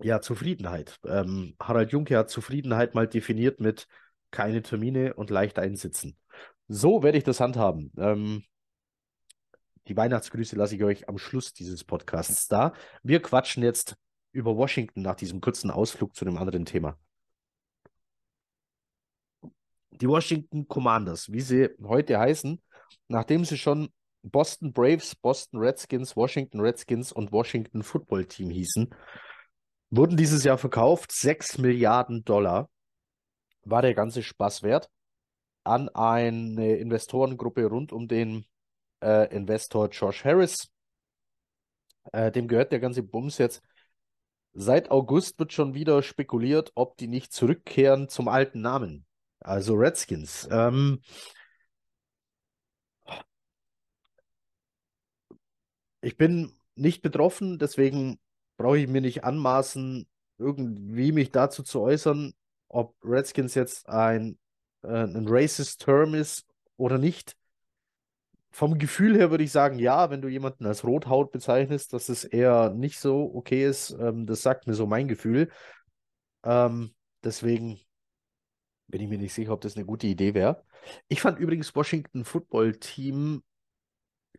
[0.03, 1.01] ja, Zufriedenheit.
[1.05, 3.89] Ähm, Harald Junke hat Zufriedenheit mal definiert mit
[4.31, 6.17] keine Termine und leicht einsitzen.
[6.69, 7.93] So werde ich das handhaben.
[7.97, 8.45] Ähm,
[9.89, 12.73] die Weihnachtsgrüße lasse ich euch am Schluss dieses Podcasts da.
[13.05, 13.97] Wir quatschen jetzt
[14.33, 16.99] über Washington nach diesem kurzen Ausflug zu einem anderen Thema.
[19.93, 22.61] Die Washington Commanders, wie sie heute heißen,
[23.09, 23.89] nachdem sie schon
[24.23, 28.93] Boston Braves, Boston Redskins, Washington Redskins und Washington Football Team hießen,
[29.91, 31.13] wurden dieses Jahr verkauft.
[31.13, 32.69] 6 Milliarden Dollar
[33.63, 34.91] war der ganze Spaß wert
[35.67, 38.47] an eine Investorengruppe rund um den
[39.03, 40.69] äh, Investor Josh Harris.
[42.13, 43.63] Äh, dem gehört der ganze Bums jetzt.
[44.53, 49.05] Seit August wird schon wieder spekuliert, ob die nicht zurückkehren zum alten Namen.
[49.41, 50.49] Also Redskins.
[50.51, 51.03] Ähm,
[56.01, 58.19] ich bin nicht betroffen, deswegen
[58.57, 60.07] brauche ich mir nicht anmaßen,
[60.39, 62.33] irgendwie mich dazu zu äußern,
[62.69, 64.39] ob Redskins jetzt ein,
[64.87, 66.47] äh, ein racist Term ist
[66.77, 67.37] oder nicht.
[68.51, 72.25] Vom Gefühl her würde ich sagen, ja, wenn du jemanden als Rothaut bezeichnest, dass es
[72.25, 75.51] eher nicht so okay ist, ähm, das sagt mir so mein Gefühl.
[76.43, 77.79] Ähm, deswegen
[78.89, 80.65] bin ich mir nicht sicher, ob das eine gute Idee wäre.
[81.09, 83.43] Ich fand übrigens Washington Football Team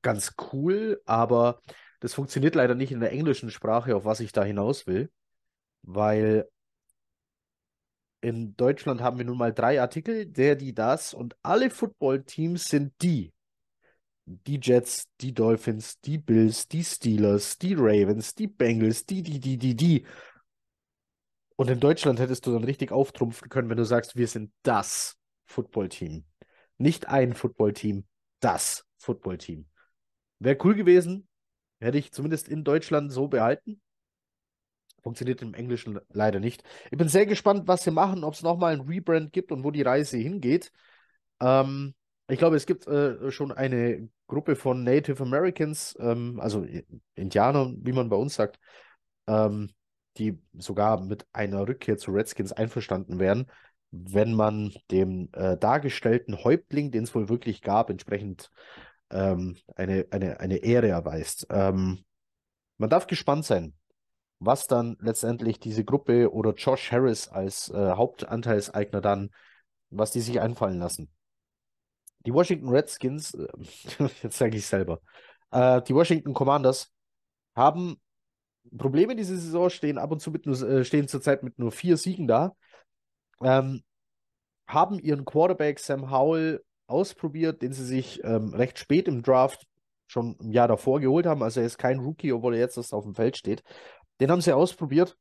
[0.01, 1.61] ganz cool, aber
[1.99, 5.11] das funktioniert leider nicht in der englischen Sprache, auf was ich da hinaus will,
[5.83, 6.47] weil
[8.21, 12.93] in Deutschland haben wir nun mal drei Artikel, der, die, das und alle Football-Teams sind
[13.01, 13.33] die.
[14.25, 19.57] Die Jets, die Dolphins, die Bills, die Steelers, die Ravens, die Bengals, die, die, die,
[19.57, 20.05] die, die.
[21.55, 25.17] Und in Deutschland hättest du dann richtig auftrumpfen können, wenn du sagst, wir sind das
[25.45, 26.25] Footballteam.
[26.77, 28.05] Nicht ein Footballteam,
[28.41, 29.67] das Footballteam.
[30.39, 31.27] Wäre cool gewesen,
[31.79, 33.81] hätte ich zumindest in Deutschland so behalten.
[35.07, 36.65] Funktioniert im Englischen leider nicht.
[36.91, 39.71] Ich bin sehr gespannt, was sie machen, ob es nochmal ein Rebrand gibt und wo
[39.71, 40.73] die Reise hingeht.
[41.39, 41.95] Ähm,
[42.27, 46.65] ich glaube, es gibt äh, schon eine Gruppe von Native Americans, ähm, also
[47.15, 48.59] Indianer, wie man bei uns sagt,
[49.27, 49.69] ähm,
[50.17, 53.49] die sogar mit einer Rückkehr zu Redskins einverstanden wären,
[53.91, 58.51] wenn man dem äh, dargestellten Häuptling, den es wohl wirklich gab, entsprechend
[59.09, 61.47] ähm, eine, eine, eine Ehre erweist.
[61.49, 62.03] Ähm,
[62.77, 63.73] man darf gespannt sein,
[64.39, 69.31] was dann letztendlich diese Gruppe oder Josh Harris als äh, Hauptanteilseigner dann,
[69.89, 71.09] was die sich einfallen lassen.
[72.25, 73.47] Die Washington Redskins, äh,
[74.23, 75.01] jetzt sage ich selber,
[75.51, 76.91] äh, die Washington Commanders
[77.55, 77.99] haben
[78.77, 81.97] Probleme diese Saison, stehen ab und zu mit nur, äh, stehen zurzeit mit nur vier
[81.97, 82.53] Siegen da.
[83.41, 83.83] Ähm,
[84.67, 89.65] haben ihren Quarterback Sam Howell ausprobiert, den sie sich ähm, recht spät im Draft
[90.07, 91.43] schon im Jahr davor geholt haben.
[91.43, 93.63] Also er ist kein Rookie, obwohl er jetzt erst auf dem Feld steht.
[94.19, 95.17] Den haben sie ausprobiert.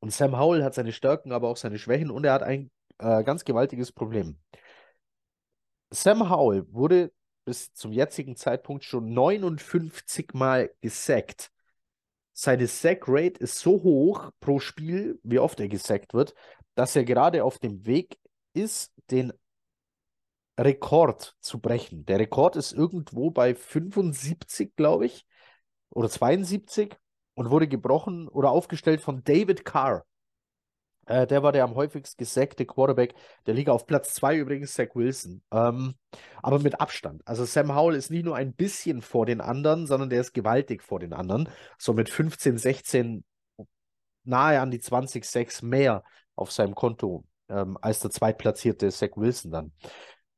[0.00, 3.22] Und Sam Howell hat seine Stärken, aber auch seine Schwächen und er hat ein äh,
[3.22, 4.38] ganz gewaltiges Problem.
[5.90, 7.12] Sam Howell wurde
[7.44, 11.50] bis zum jetzigen Zeitpunkt schon 59 Mal gesackt.
[12.32, 16.34] Seine Sack-Rate ist so hoch pro Spiel, wie oft er gesackt wird,
[16.74, 18.18] dass er gerade auf dem Weg
[18.54, 19.32] ist, den
[20.58, 22.04] Rekord zu brechen.
[22.06, 25.26] Der Rekord ist irgendwo bei 75, glaube ich,
[25.90, 26.96] oder 72
[27.40, 30.04] und wurde gebrochen oder aufgestellt von David Carr.
[31.06, 33.14] Äh, der war der am häufigst gesackte Quarterback
[33.46, 33.72] der Liga.
[33.72, 35.40] Auf Platz 2 übrigens Zach Wilson.
[35.50, 35.94] Ähm,
[36.42, 37.22] aber mit Abstand.
[37.26, 40.82] Also Sam Howell ist nicht nur ein bisschen vor den anderen, sondern der ist gewaltig
[40.82, 41.48] vor den anderen.
[41.78, 43.24] So mit 15, 16,
[44.24, 46.04] nahe an die 20 6 mehr
[46.36, 49.72] auf seinem Konto ähm, als der zweitplatzierte Zach Wilson dann.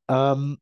[0.06, 0.58] Ähm,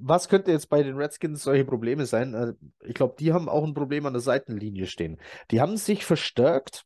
[0.00, 2.34] was könnte jetzt bei den Redskins solche Probleme sein?
[2.34, 5.18] Äh, ich glaube, die haben auch ein Problem an der Seitenlinie stehen.
[5.50, 6.84] Die haben sich verstärkt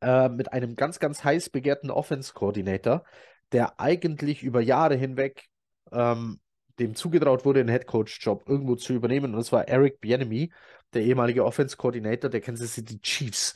[0.00, 3.04] äh, mit einem ganz, ganz heiß begehrten Offense-Coordinator,
[3.52, 5.48] der eigentlich über Jahre hinweg
[5.92, 6.40] ähm,
[6.78, 9.32] dem zugetraut wurde, einen Headcoach-Job irgendwo zu übernehmen.
[9.32, 10.52] Und das war Eric Bienemy,
[10.94, 13.54] der ehemalige Offense-Coordinator der Kansas City Chiefs.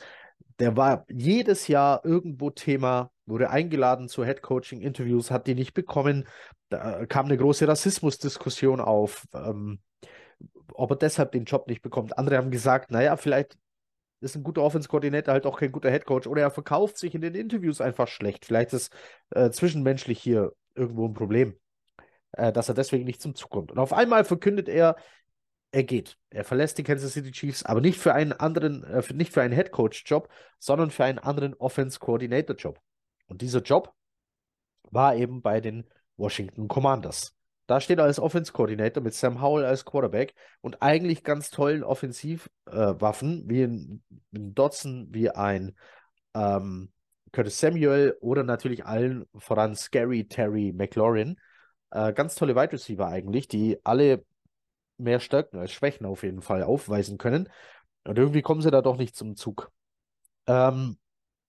[0.59, 6.27] Der war jedes Jahr irgendwo Thema, wurde eingeladen zu Head-Coaching-Interviews, hat die nicht bekommen.
[6.69, 9.79] Da kam eine große Rassismusdiskussion auf, ähm,
[10.73, 12.17] ob er deshalb den Job nicht bekommt.
[12.17, 13.57] Andere haben gesagt, naja, vielleicht
[14.19, 17.35] ist ein guter Offense-Koordinator halt auch kein guter Head-Coach oder er verkauft sich in den
[17.35, 18.45] Interviews einfach schlecht.
[18.45, 18.91] Vielleicht ist
[19.29, 21.55] äh, zwischenmenschlich hier irgendwo ein Problem,
[22.31, 23.71] äh, dass er deswegen nicht zum Zug kommt.
[23.71, 24.95] Und auf einmal verkündet er,
[25.71, 26.17] er geht.
[26.29, 29.53] Er verlässt die Kansas City Chiefs, aber nicht für einen anderen, äh, nicht für einen
[29.53, 32.79] Head Coach Job, sondern für einen anderen Offense Coordinator Job.
[33.27, 33.93] Und dieser Job
[34.91, 37.33] war eben bei den Washington Commanders.
[37.67, 41.83] Da steht er als Offense Coordinator mit Sam Howell als Quarterback und eigentlich ganz tollen
[41.83, 44.03] Offensivwaffen, äh, wie ein,
[44.33, 45.75] ein Dodson, wie ein
[46.33, 46.91] ähm,
[47.33, 51.37] Curtis Samuel oder natürlich allen voran Scary Terry McLaurin.
[51.91, 54.23] Äh, ganz tolle Wide Receiver eigentlich, die alle
[54.97, 57.49] mehr Stärken als Schwächen auf jeden Fall aufweisen können.
[58.03, 59.71] Und irgendwie kommen sie da doch nicht zum Zug.
[60.47, 60.97] Ähm,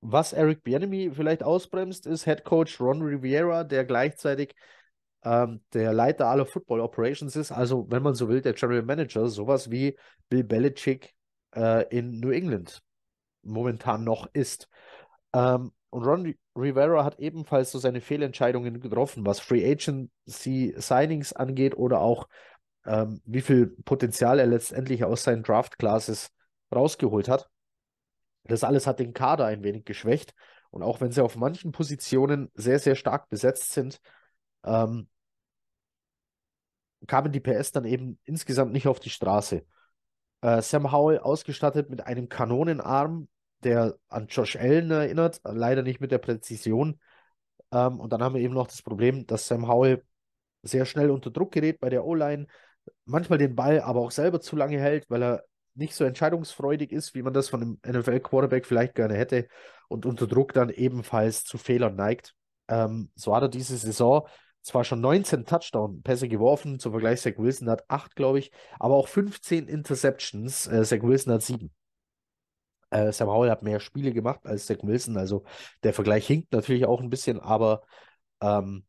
[0.00, 4.54] was Eric Bieniemy vielleicht ausbremst, ist Head Coach Ron Rivera, der gleichzeitig
[5.24, 9.28] ähm, der Leiter aller Football Operations ist, also wenn man so will, der General Manager,
[9.28, 9.96] sowas wie
[10.28, 11.14] Bill Belichick
[11.54, 12.82] äh, in New England
[13.42, 14.68] momentan noch ist.
[15.32, 21.76] Ähm, und Ron Rivera hat ebenfalls so seine Fehlentscheidungen getroffen, was Free Agency Signings angeht
[21.76, 22.28] oder auch
[22.88, 26.30] ähm, wie viel Potenzial er letztendlich aus seinen Draft Classes
[26.74, 27.48] rausgeholt hat.
[28.44, 30.34] Das alles hat den Kader ein wenig geschwächt.
[30.70, 34.00] Und auch wenn sie auf manchen Positionen sehr, sehr stark besetzt sind,
[34.64, 35.08] ähm,
[37.06, 39.64] kamen die PS dann eben insgesamt nicht auf die Straße.
[40.40, 43.28] Äh, Sam Howell ausgestattet mit einem Kanonenarm,
[43.64, 47.00] der an Josh Allen erinnert, leider nicht mit der Präzision.
[47.72, 50.04] Ähm, und dann haben wir eben noch das Problem, dass Sam Howell
[50.62, 52.46] sehr schnell unter Druck gerät bei der O-Line,
[53.04, 57.14] manchmal den Ball aber auch selber zu lange hält, weil er nicht so entscheidungsfreudig ist,
[57.14, 59.48] wie man das von einem NFL-Quarterback vielleicht gerne hätte
[59.88, 62.34] und unter Druck dann ebenfalls zu Fehlern neigt.
[62.68, 64.26] Ähm, so hat er diese Saison
[64.62, 69.08] zwar schon 19 Touchdown-Pässe geworfen, zum Vergleich Zach Wilson hat 8, glaube ich, aber auch
[69.08, 70.66] 15 Interceptions.
[70.66, 71.70] Äh, Zach Wilson hat 7.
[72.90, 75.44] Äh, Sam Howell hat mehr Spiele gemacht als Zach Wilson, also
[75.82, 77.82] der Vergleich hinkt natürlich auch ein bisschen, aber
[78.40, 78.84] ähm,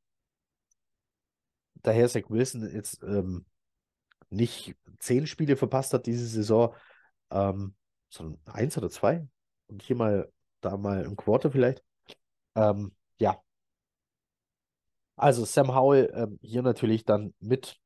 [1.75, 3.45] daher Zach Wilson jetzt ähm,
[4.29, 6.75] nicht 10 Spiele verpasst hat diese Saison,
[7.31, 7.75] ähm,
[8.09, 9.27] sondern eins oder zwei
[9.67, 11.83] und hier mal da mal im Quarter vielleicht.
[12.55, 13.41] Ähm, ja,
[15.19, 17.77] also Sam Howell ähm, hier natürlich dann mit,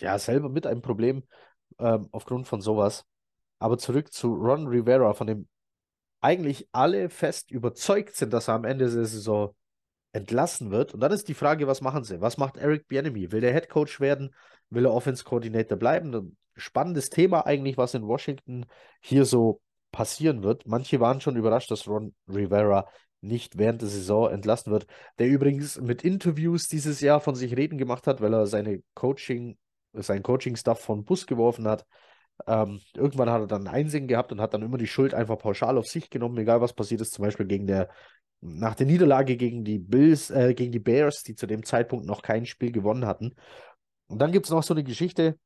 [0.00, 1.24] ja, selber mit einem Problem
[1.78, 3.04] ähm, aufgrund von sowas.
[3.58, 5.48] Aber zurück zu Ron Rivera, von dem
[6.20, 9.54] eigentlich alle fest überzeugt sind, dass er am Ende der Saison
[10.12, 10.94] entlassen wird.
[10.94, 12.20] Und dann ist die Frage, was machen sie?
[12.20, 13.32] Was macht Eric Bieniemy?
[13.32, 14.34] Will der Head Coach werden?
[14.70, 16.14] Will er Offense Coordinator bleiben?
[16.14, 18.66] Ein spannendes Thema eigentlich, was in Washington
[19.00, 19.60] hier so
[19.92, 20.66] passieren wird.
[20.66, 22.86] Manche waren schon überrascht, dass Ron Rivera
[23.20, 24.86] nicht während der Saison entlassen wird.
[25.18, 29.58] Der übrigens mit Interviews dieses Jahr von sich reden gemacht hat, weil er seine Coaching,
[29.92, 31.86] sein Coaching-Stuff von Bus geworfen hat.
[32.46, 35.78] Ähm, irgendwann hat er dann Einsehen gehabt und hat dann immer die Schuld einfach pauschal
[35.78, 37.88] auf sich genommen, egal was passiert ist, zum Beispiel gegen der,
[38.40, 42.22] nach der Niederlage gegen die Bills, äh, gegen die Bears, die zu dem Zeitpunkt noch
[42.22, 43.34] kein Spiel gewonnen hatten.
[44.08, 45.38] Und dann gibt es noch so eine Geschichte,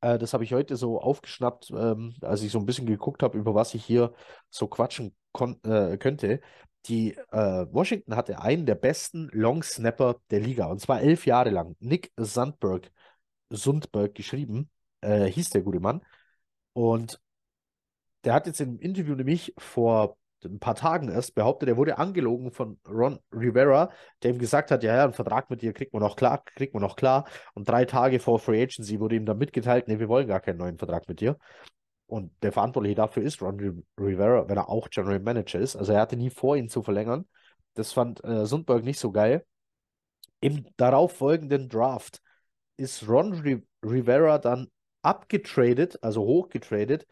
[0.00, 3.38] äh, das habe ich heute so aufgeschnappt, ähm, als ich so ein bisschen geguckt habe,
[3.38, 4.12] über was ich hier
[4.50, 5.14] so quatschen
[5.64, 6.40] äh, könnte.
[6.86, 11.50] Die äh, Washington hatte einen der besten Long Snapper der Liga und zwar elf Jahre
[11.50, 11.76] lang.
[11.80, 12.90] Nick Sandberg,
[13.50, 16.02] Sundberg geschrieben, äh, hieß der gute Mann.
[16.72, 17.20] Und
[18.24, 22.52] der hat jetzt im Interview nämlich vor ein paar Tagen erst behauptet, er wurde angelogen
[22.52, 23.90] von Ron Rivera,
[24.22, 26.74] der ihm gesagt hat, ja, ja, einen Vertrag mit dir kriegt man noch klar, kriegt
[26.74, 27.26] man noch klar.
[27.54, 30.58] Und drei Tage vor Free Agency wurde ihm dann mitgeteilt, nee, wir wollen gar keinen
[30.58, 31.38] neuen Vertrag mit dir.
[32.06, 35.76] Und der Verantwortliche dafür ist Ron Rivera, wenn er auch General Manager ist.
[35.76, 37.26] Also er hatte nie vor, ihn zu verlängern.
[37.74, 39.44] Das fand äh, Sundberg nicht so geil.
[40.40, 42.22] Im darauffolgenden Draft
[42.76, 44.68] ist Ron Rivera dann
[45.02, 47.06] abgetradet, also hochgetradet,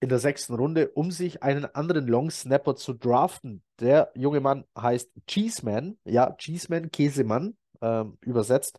[0.00, 3.62] in der sechsten Runde, um sich einen anderen Long Snapper zu draften.
[3.78, 8.78] Der junge Mann heißt Cheeseman, ja, Cheeseman, Käsemann, ähm, übersetzt.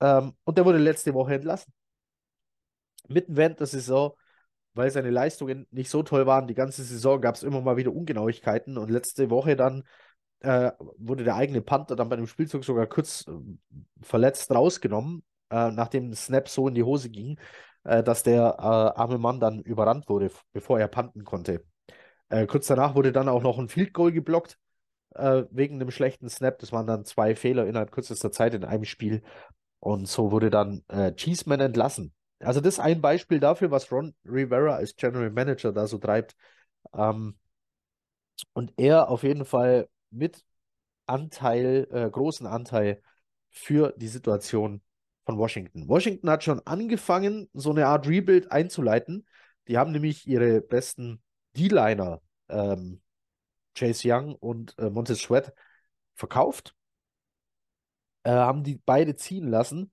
[0.00, 1.72] Ähm, und der wurde letzte Woche entlassen.
[3.08, 4.12] Mitten während der Saison,
[4.74, 7.94] weil seine Leistungen nicht so toll waren, die ganze Saison gab es immer mal wieder
[7.94, 9.84] Ungenauigkeiten und letzte Woche dann
[10.40, 13.32] äh, wurde der eigene Panther dann bei dem Spielzug sogar kurz äh,
[14.02, 17.38] verletzt rausgenommen, äh, nachdem Snap so in die Hose ging
[17.86, 21.64] äh, dass der äh, arme Mann dann überrannt wurde, bevor er panten konnte.
[22.28, 24.58] Äh, kurz danach wurde dann auch noch ein Field Goal geblockt,
[25.14, 26.58] äh, wegen einem schlechten Snap.
[26.58, 29.22] Das waren dann zwei Fehler innerhalb kürzester Zeit in einem Spiel.
[29.78, 30.82] Und so wurde dann
[31.16, 32.12] Cheeseman entlassen.
[32.40, 36.34] Also das ist ein Beispiel dafür, was Ron Rivera als General Manager da so treibt.
[36.92, 37.36] Ähm,
[38.52, 40.44] und er auf jeden Fall mit
[41.06, 43.00] Anteil, äh, großen Anteil
[43.50, 44.82] für die Situation
[45.26, 45.88] von Washington.
[45.88, 49.26] Washington hat schon angefangen, so eine Art Rebuild einzuleiten.
[49.68, 51.20] Die haben nämlich ihre besten
[51.56, 53.02] D-Liner, ähm,
[53.74, 55.52] Chase Young und äh, Montez Sweat,
[56.14, 56.74] verkauft.
[58.22, 59.90] Äh, haben die beide ziehen lassen.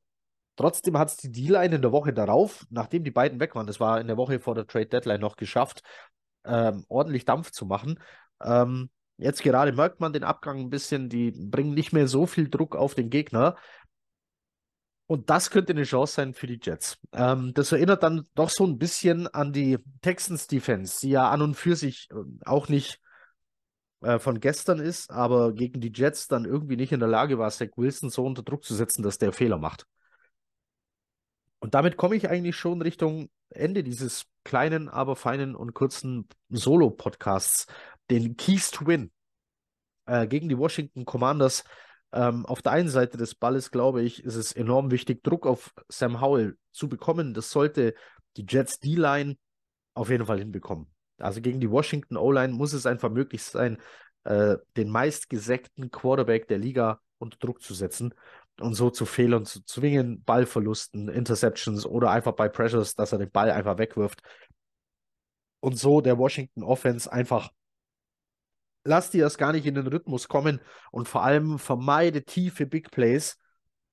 [0.56, 3.80] Trotzdem hat es die D-Line in der Woche darauf, nachdem die beiden weg waren, das
[3.80, 5.82] war in der Woche vor der Trade Deadline noch geschafft,
[6.46, 8.00] ähm, ordentlich Dampf zu machen.
[8.40, 12.50] Ähm, jetzt gerade merkt man den Abgang ein bisschen, die bringen nicht mehr so viel
[12.50, 13.56] Druck auf den Gegner.
[15.06, 16.98] Und das könnte eine Chance sein für die Jets.
[17.12, 21.42] Ähm, das erinnert dann doch so ein bisschen an die Texans Defense, die ja an
[21.42, 23.00] und für sich äh, auch nicht
[24.02, 27.50] äh, von gestern ist, aber gegen die Jets dann irgendwie nicht in der Lage war,
[27.52, 29.86] Zach Wilson so unter Druck zu setzen, dass der Fehler macht.
[31.60, 37.68] Und damit komme ich eigentlich schon Richtung Ende dieses kleinen, aber feinen und kurzen Solo-Podcasts,
[38.10, 39.12] den Keys to Win.
[40.06, 41.64] Äh, gegen die Washington Commanders
[42.14, 45.74] ähm, auf der einen Seite des Balles, glaube ich, ist es enorm wichtig, Druck auf
[45.90, 47.34] Sam Howell zu bekommen.
[47.34, 47.96] Das sollte
[48.38, 49.36] die Jets D-Line
[49.96, 50.88] auf jeden Fall hinbekommen.
[51.18, 53.78] Also gegen die Washington O-Line muss es einfach möglich sein,
[54.26, 58.14] äh, den meistgesäckten Quarterback der Liga unter Druck zu setzen
[58.60, 63.32] und so zu Fehlern zu zwingen, Ballverlusten, Interceptions oder einfach bei Pressures, dass er den
[63.32, 64.22] Ball einfach wegwirft.
[65.62, 67.50] Und so der Washington Offense einfach
[68.84, 70.60] lass dir das gar nicht in den Rhythmus kommen
[70.92, 73.38] und vor allem vermeide tiefe Big Plays,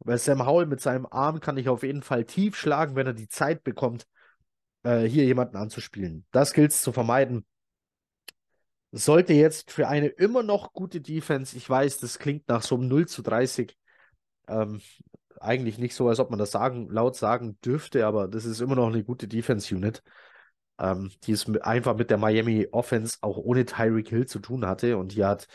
[0.01, 3.13] weil Sam Howell mit seinem Arm kann ich auf jeden Fall tief schlagen, wenn er
[3.13, 4.07] die Zeit bekommt,
[4.83, 6.27] äh, hier jemanden anzuspielen.
[6.33, 7.47] Das gilt es zu vermeiden.
[8.93, 12.89] Sollte jetzt für eine immer noch gute Defense, ich weiß, das klingt nach so einem
[12.89, 13.77] 0 zu 30,
[14.49, 14.81] ähm,
[15.39, 18.75] eigentlich nicht so, als ob man das sagen, laut sagen dürfte, aber das ist immer
[18.75, 20.03] noch eine gute Defense-Unit,
[20.81, 24.97] ähm, die es einfach mit der Miami Offense auch ohne Tyreek Hill zu tun hatte.
[24.97, 25.47] Und hier hat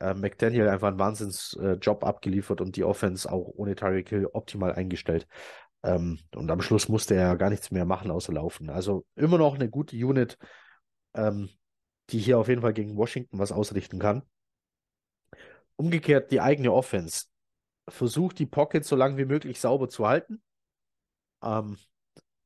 [0.00, 4.72] äh, McDaniel einfach einen Wahnsinns-Job äh, abgeliefert und die Offense auch ohne Tyreek Hill optimal
[4.72, 5.26] eingestellt.
[5.82, 8.70] Ähm, und am Schluss musste er gar nichts mehr machen, außer laufen.
[8.70, 10.38] Also immer noch eine gute Unit,
[11.14, 11.50] ähm,
[12.10, 14.22] die hier auf jeden Fall gegen Washington was ausrichten kann.
[15.76, 17.26] Umgekehrt die eigene Offense.
[17.88, 20.42] Versucht die Pocket so lange wie möglich sauber zu halten.
[21.42, 21.76] Ähm,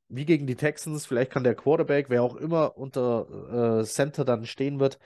[0.08, 4.44] wie gegen die Texans, vielleicht kann der Quarterback, wer auch immer unter äh, Center dann
[4.46, 4.98] stehen wird,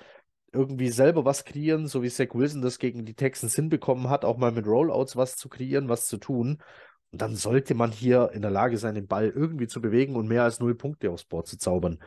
[0.52, 4.38] irgendwie selber was kreieren, so wie Zach Wilson das gegen die Texans hinbekommen hat, auch
[4.38, 6.62] mal mit Rollouts was zu kreieren, was zu tun.
[7.10, 10.28] Und dann sollte man hier in der Lage sein, den Ball irgendwie zu bewegen und
[10.28, 11.98] mehr als null Punkte aufs Board zu zaubern.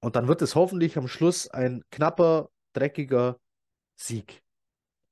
[0.00, 3.38] Und dann wird es hoffentlich am Schluss ein knapper, dreckiger
[3.96, 4.42] Sieg.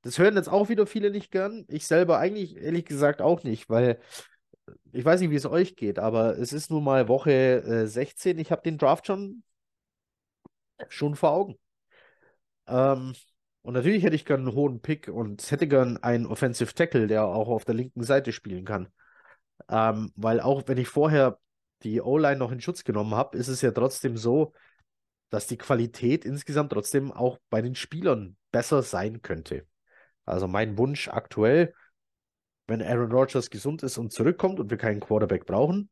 [0.02, 1.64] Das hören jetzt auch wieder viele nicht gern.
[1.68, 4.00] Ich selber eigentlich ehrlich gesagt auch nicht, weil
[4.92, 8.38] ich weiß nicht, wie es euch geht, aber es ist nun mal Woche äh, 16.
[8.38, 9.42] Ich habe den Draft schon,
[10.88, 11.58] schon vor Augen.
[12.66, 13.14] Ähm,
[13.62, 17.24] und natürlich hätte ich gern einen hohen Pick und hätte gern einen Offensive Tackle, der
[17.24, 18.88] auch auf der linken Seite spielen kann.
[19.68, 21.38] Ähm, weil auch wenn ich vorher
[21.82, 24.52] die O-Line noch in Schutz genommen habe, ist es ja trotzdem so,
[25.30, 29.66] dass die Qualität insgesamt trotzdem auch bei den Spielern besser sein könnte.
[30.24, 31.74] Also mein Wunsch aktuell
[32.68, 35.90] wenn Aaron Rodgers gesund ist und zurückkommt und wir keinen Quarterback brauchen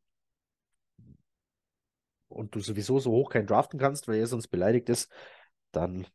[2.29, 5.11] und du sowieso so hoch keinen draften kannst, weil er sonst beleidigt ist,
[5.71, 6.07] dann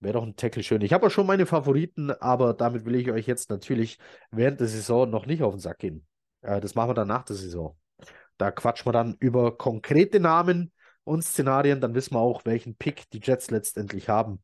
[0.00, 0.80] wäre doch ein Tackle schön.
[0.80, 3.98] Ich habe auch schon meine Favoriten, aber damit will ich euch jetzt natürlich
[4.30, 6.06] während der Saison noch nicht auf den Sack gehen.
[6.40, 7.78] Äh, das machen wir dann nach der Saison.
[8.38, 10.72] Da quatschen wir dann über konkrete Namen
[11.04, 14.42] und Szenarien, dann wissen wir auch, welchen Pick die Jets letztendlich haben.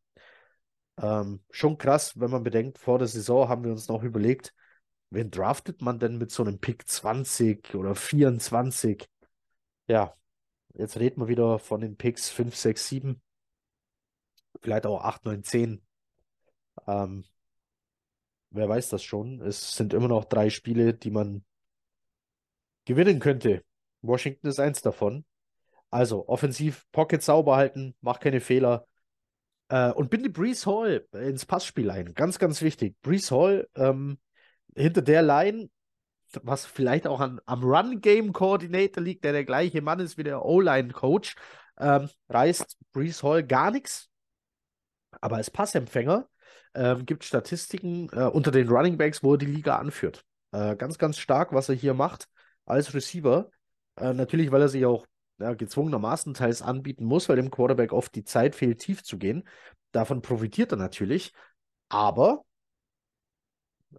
[1.00, 4.54] Ähm, schon krass, wenn man bedenkt, vor der Saison haben wir uns noch überlegt,
[5.12, 9.08] wen draftet man denn mit so einem Pick 20 oder 24?
[9.86, 10.16] Ja,
[10.74, 13.22] jetzt reden wir wieder von den Picks 5, 6, 7,
[14.60, 15.82] vielleicht auch 8, 9, 10.
[16.86, 17.24] Ähm,
[18.50, 19.40] wer weiß das schon?
[19.42, 21.44] Es sind immer noch drei Spiele, die man
[22.86, 23.64] gewinnen könnte.
[24.00, 25.24] Washington ist eins davon.
[25.90, 28.86] Also offensiv Pocket sauber halten, mach keine Fehler.
[29.68, 32.14] Äh, und binde Brees Hall ins Passspiel ein.
[32.14, 32.96] Ganz, ganz wichtig.
[33.02, 34.18] Brees Hall ähm,
[34.74, 35.70] hinter der Line,
[36.42, 41.36] was vielleicht auch an, am Run-Game-Coordinator liegt, der der gleiche Mann ist wie der O-Line-Coach,
[41.78, 44.08] ähm, reißt Brees Hall gar nichts.
[45.20, 46.28] Aber als Passempfänger
[46.74, 50.24] ähm, gibt Statistiken äh, unter den Running Backs, wo er die Liga anführt.
[50.52, 52.28] Äh, ganz, ganz stark, was er hier macht
[52.64, 53.50] als Receiver.
[53.96, 55.06] Äh, natürlich, weil er sich auch
[55.38, 59.46] ja, gezwungenermaßen teils anbieten muss, weil dem Quarterback oft die Zeit fehlt, tief zu gehen.
[59.92, 61.32] Davon profitiert er natürlich.
[61.88, 62.44] Aber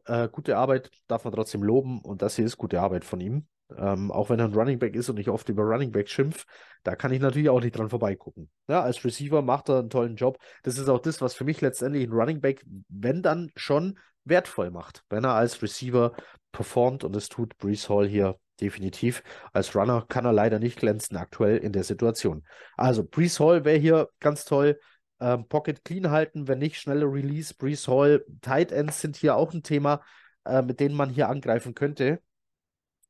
[0.06, 3.48] äh, gute Arbeit darf man trotzdem loben und das hier ist gute Arbeit von ihm.
[3.78, 6.46] Ähm, auch wenn er ein Running Back ist und ich oft über Running Back schimpf,
[6.84, 8.50] da kann ich natürlich auch nicht dran vorbeigucken.
[8.68, 10.38] Ja, als Receiver macht er einen tollen Job.
[10.64, 14.70] Das ist auch das, was für mich letztendlich ein Running Back, wenn dann schon wertvoll
[14.70, 16.14] macht, wenn er als Receiver
[16.52, 19.24] performt und das tut Brees Hall hier definitiv.
[19.52, 22.46] Als Runner kann er leider nicht glänzen aktuell in der Situation.
[22.78, 24.80] Also Brees Hall wäre hier ganz toll.
[25.20, 27.54] Ähm, Pocket clean halten, wenn nicht, schnelle Release.
[27.54, 30.02] Brees Hall, Tight Ends sind hier auch ein Thema,
[30.46, 32.22] äh, mit denen man hier angreifen könnte.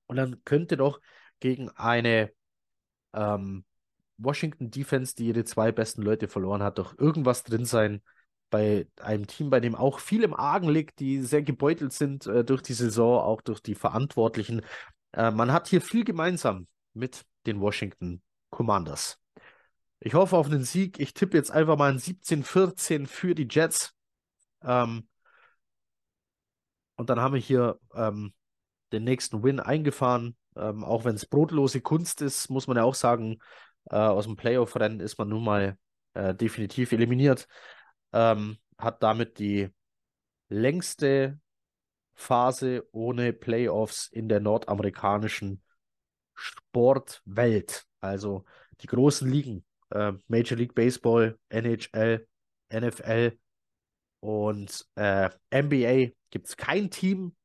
[0.08, 0.99] Und dann könnte doch
[1.39, 2.32] gegen eine
[3.14, 3.66] ähm,
[4.18, 8.01] Washington Defense, die ihre zwei besten Leute verloren hat, doch irgendwas drin sein
[8.49, 12.45] bei einem Team, bei dem auch viel im Argen liegt, die sehr gebeutelt sind äh,
[12.45, 14.62] durch die Saison, auch durch die Verantwortlichen.
[15.14, 19.22] Äh, man hat hier viel gemeinsam mit den Washington Commanders.
[20.06, 20.99] Ich hoffe auf einen Sieg.
[20.99, 23.93] Ich tippe jetzt einfach mal ein 17-14 für die Jets.
[24.62, 25.08] Ähm,
[26.95, 28.34] und dann haben wir hier ähm,
[28.91, 30.36] den nächsten Win eingefahren.
[30.58, 33.39] Ähm, auch wenn es brotlose Kunst ist, muss man ja auch sagen,
[33.86, 35.78] äh, aus dem Playoff-Rennen ist man nun mal
[36.16, 37.47] äh, definitiv eliminiert.
[38.12, 39.70] Ähm, hat damit die
[40.49, 41.39] längste
[42.14, 45.64] Phase ohne Playoffs in der nordamerikanischen
[46.34, 47.86] Sportwelt.
[48.01, 48.43] Also
[48.82, 52.27] die großen Ligen, äh, Major League Baseball, NHL,
[52.71, 53.37] NFL
[54.19, 57.35] und äh, NBA gibt es kein Team,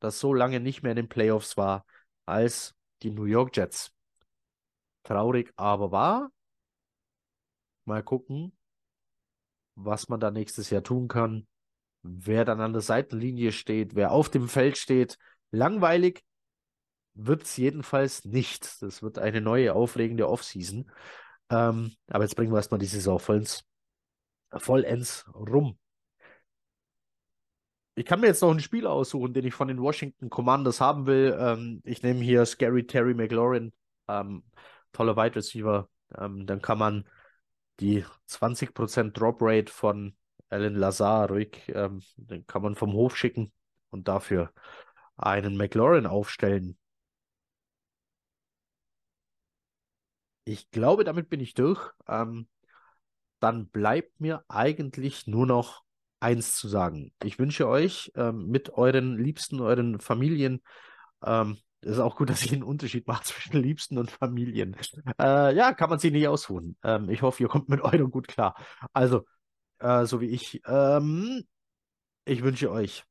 [0.00, 1.86] das so lange nicht mehr in den Playoffs war
[2.26, 3.92] als die New York Jets.
[5.04, 6.30] Traurig aber wahr.
[7.86, 8.56] Mal gucken,
[9.74, 11.46] was man da nächstes Jahr tun kann.
[12.02, 15.18] Wer dann an der Seitenlinie steht, wer auf dem Feld steht.
[15.50, 16.24] Langweilig
[17.14, 18.82] wird es jedenfalls nicht.
[18.82, 20.90] Das wird eine neue, aufregende Offseason.
[21.50, 23.64] Ähm, aber jetzt bringen wir erstmal die Saison vollends,
[24.56, 25.78] vollends rum.
[27.94, 31.06] Ich kann mir jetzt noch einen Spieler aussuchen, den ich von den Washington Commanders haben
[31.06, 31.36] will.
[31.38, 33.72] Ähm, ich nehme hier Scary Terry McLaurin,
[34.08, 34.44] ähm,
[34.92, 35.88] toller Wide Receiver.
[36.16, 37.04] Ähm, dann kann man
[37.80, 40.16] die 20% Drop Rate von
[40.48, 43.52] Alan Lazar ruhig, ähm, den kann man vom Hof schicken
[43.90, 44.52] und dafür
[45.16, 46.78] einen McLaurin aufstellen.
[50.50, 51.92] Ich glaube, damit bin ich durch.
[52.08, 52.48] Ähm,
[53.38, 55.84] dann bleibt mir eigentlich nur noch
[56.18, 57.12] eins zu sagen.
[57.22, 60.60] Ich wünsche euch ähm, mit euren Liebsten, euren Familien,
[61.24, 64.76] ähm, ist auch gut, dass ich einen Unterschied mache zwischen Liebsten und Familien.
[65.20, 66.76] Äh, ja, kann man sich nicht ausruhen.
[66.82, 68.56] Ähm, ich hoffe, ihr kommt mit eurem gut klar.
[68.92, 69.24] Also,
[69.78, 70.60] äh, so wie ich.
[70.66, 71.44] Ähm,
[72.24, 73.04] ich wünsche euch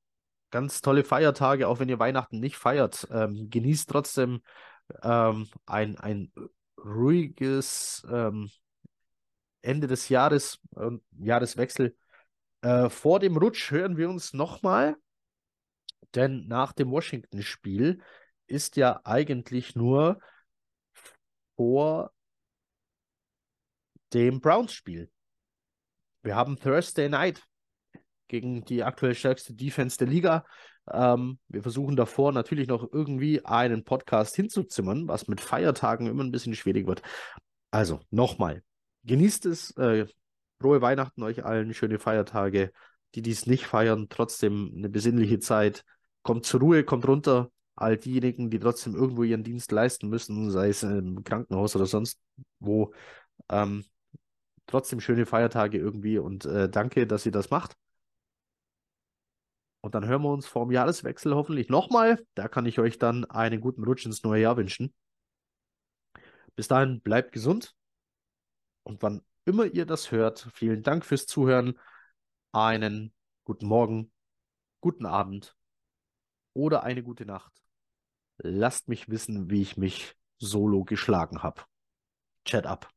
[0.51, 3.07] ganz tolle Feiertage, auch wenn ihr Weihnachten nicht feiert.
[3.11, 4.41] Ähm, genießt trotzdem
[5.03, 6.31] ähm, ein, ein
[6.89, 8.49] ruhiges ähm,
[9.61, 11.95] Ende des Jahres, äh, Jahreswechsel.
[12.61, 14.95] Äh, vor dem Rutsch hören wir uns nochmal,
[16.15, 18.01] denn nach dem Washington-Spiel
[18.47, 20.19] ist ja eigentlich nur
[21.55, 22.11] vor
[24.13, 25.11] dem Browns-Spiel.
[26.23, 27.43] Wir haben Thursday Night
[28.27, 30.45] gegen die aktuell stärkste Defense der Liga.
[30.91, 36.31] Ähm, wir versuchen davor natürlich noch irgendwie einen Podcast hinzuzimmern, was mit Feiertagen immer ein
[36.31, 37.01] bisschen schwierig wird.
[37.71, 38.63] Also nochmal,
[39.03, 40.07] genießt es, äh,
[40.59, 42.71] frohe Weihnachten euch allen, schöne Feiertage.
[43.15, 45.83] Die, die es nicht feiern, trotzdem eine besinnliche Zeit.
[46.21, 47.49] Kommt zur Ruhe, kommt runter.
[47.75, 52.19] All diejenigen, die trotzdem irgendwo ihren Dienst leisten müssen, sei es im Krankenhaus oder sonst
[52.59, 52.93] wo,
[53.49, 53.85] ähm,
[54.67, 57.75] trotzdem schöne Feiertage irgendwie und äh, danke, dass ihr das macht.
[59.81, 62.25] Und dann hören wir uns vor dem Jahreswechsel hoffentlich nochmal.
[62.35, 64.93] Da kann ich euch dann einen guten Rutsch ins neue Jahr wünschen.
[66.55, 67.75] Bis dahin bleibt gesund.
[68.83, 71.79] Und wann immer ihr das hört, vielen Dank fürs Zuhören.
[72.51, 73.13] Einen
[73.45, 74.11] guten Morgen,
[74.81, 75.55] guten Abend
[76.53, 77.53] oder eine gute Nacht.
[78.37, 81.61] Lasst mich wissen, wie ich mich solo geschlagen habe.
[82.45, 82.89] Chat ab.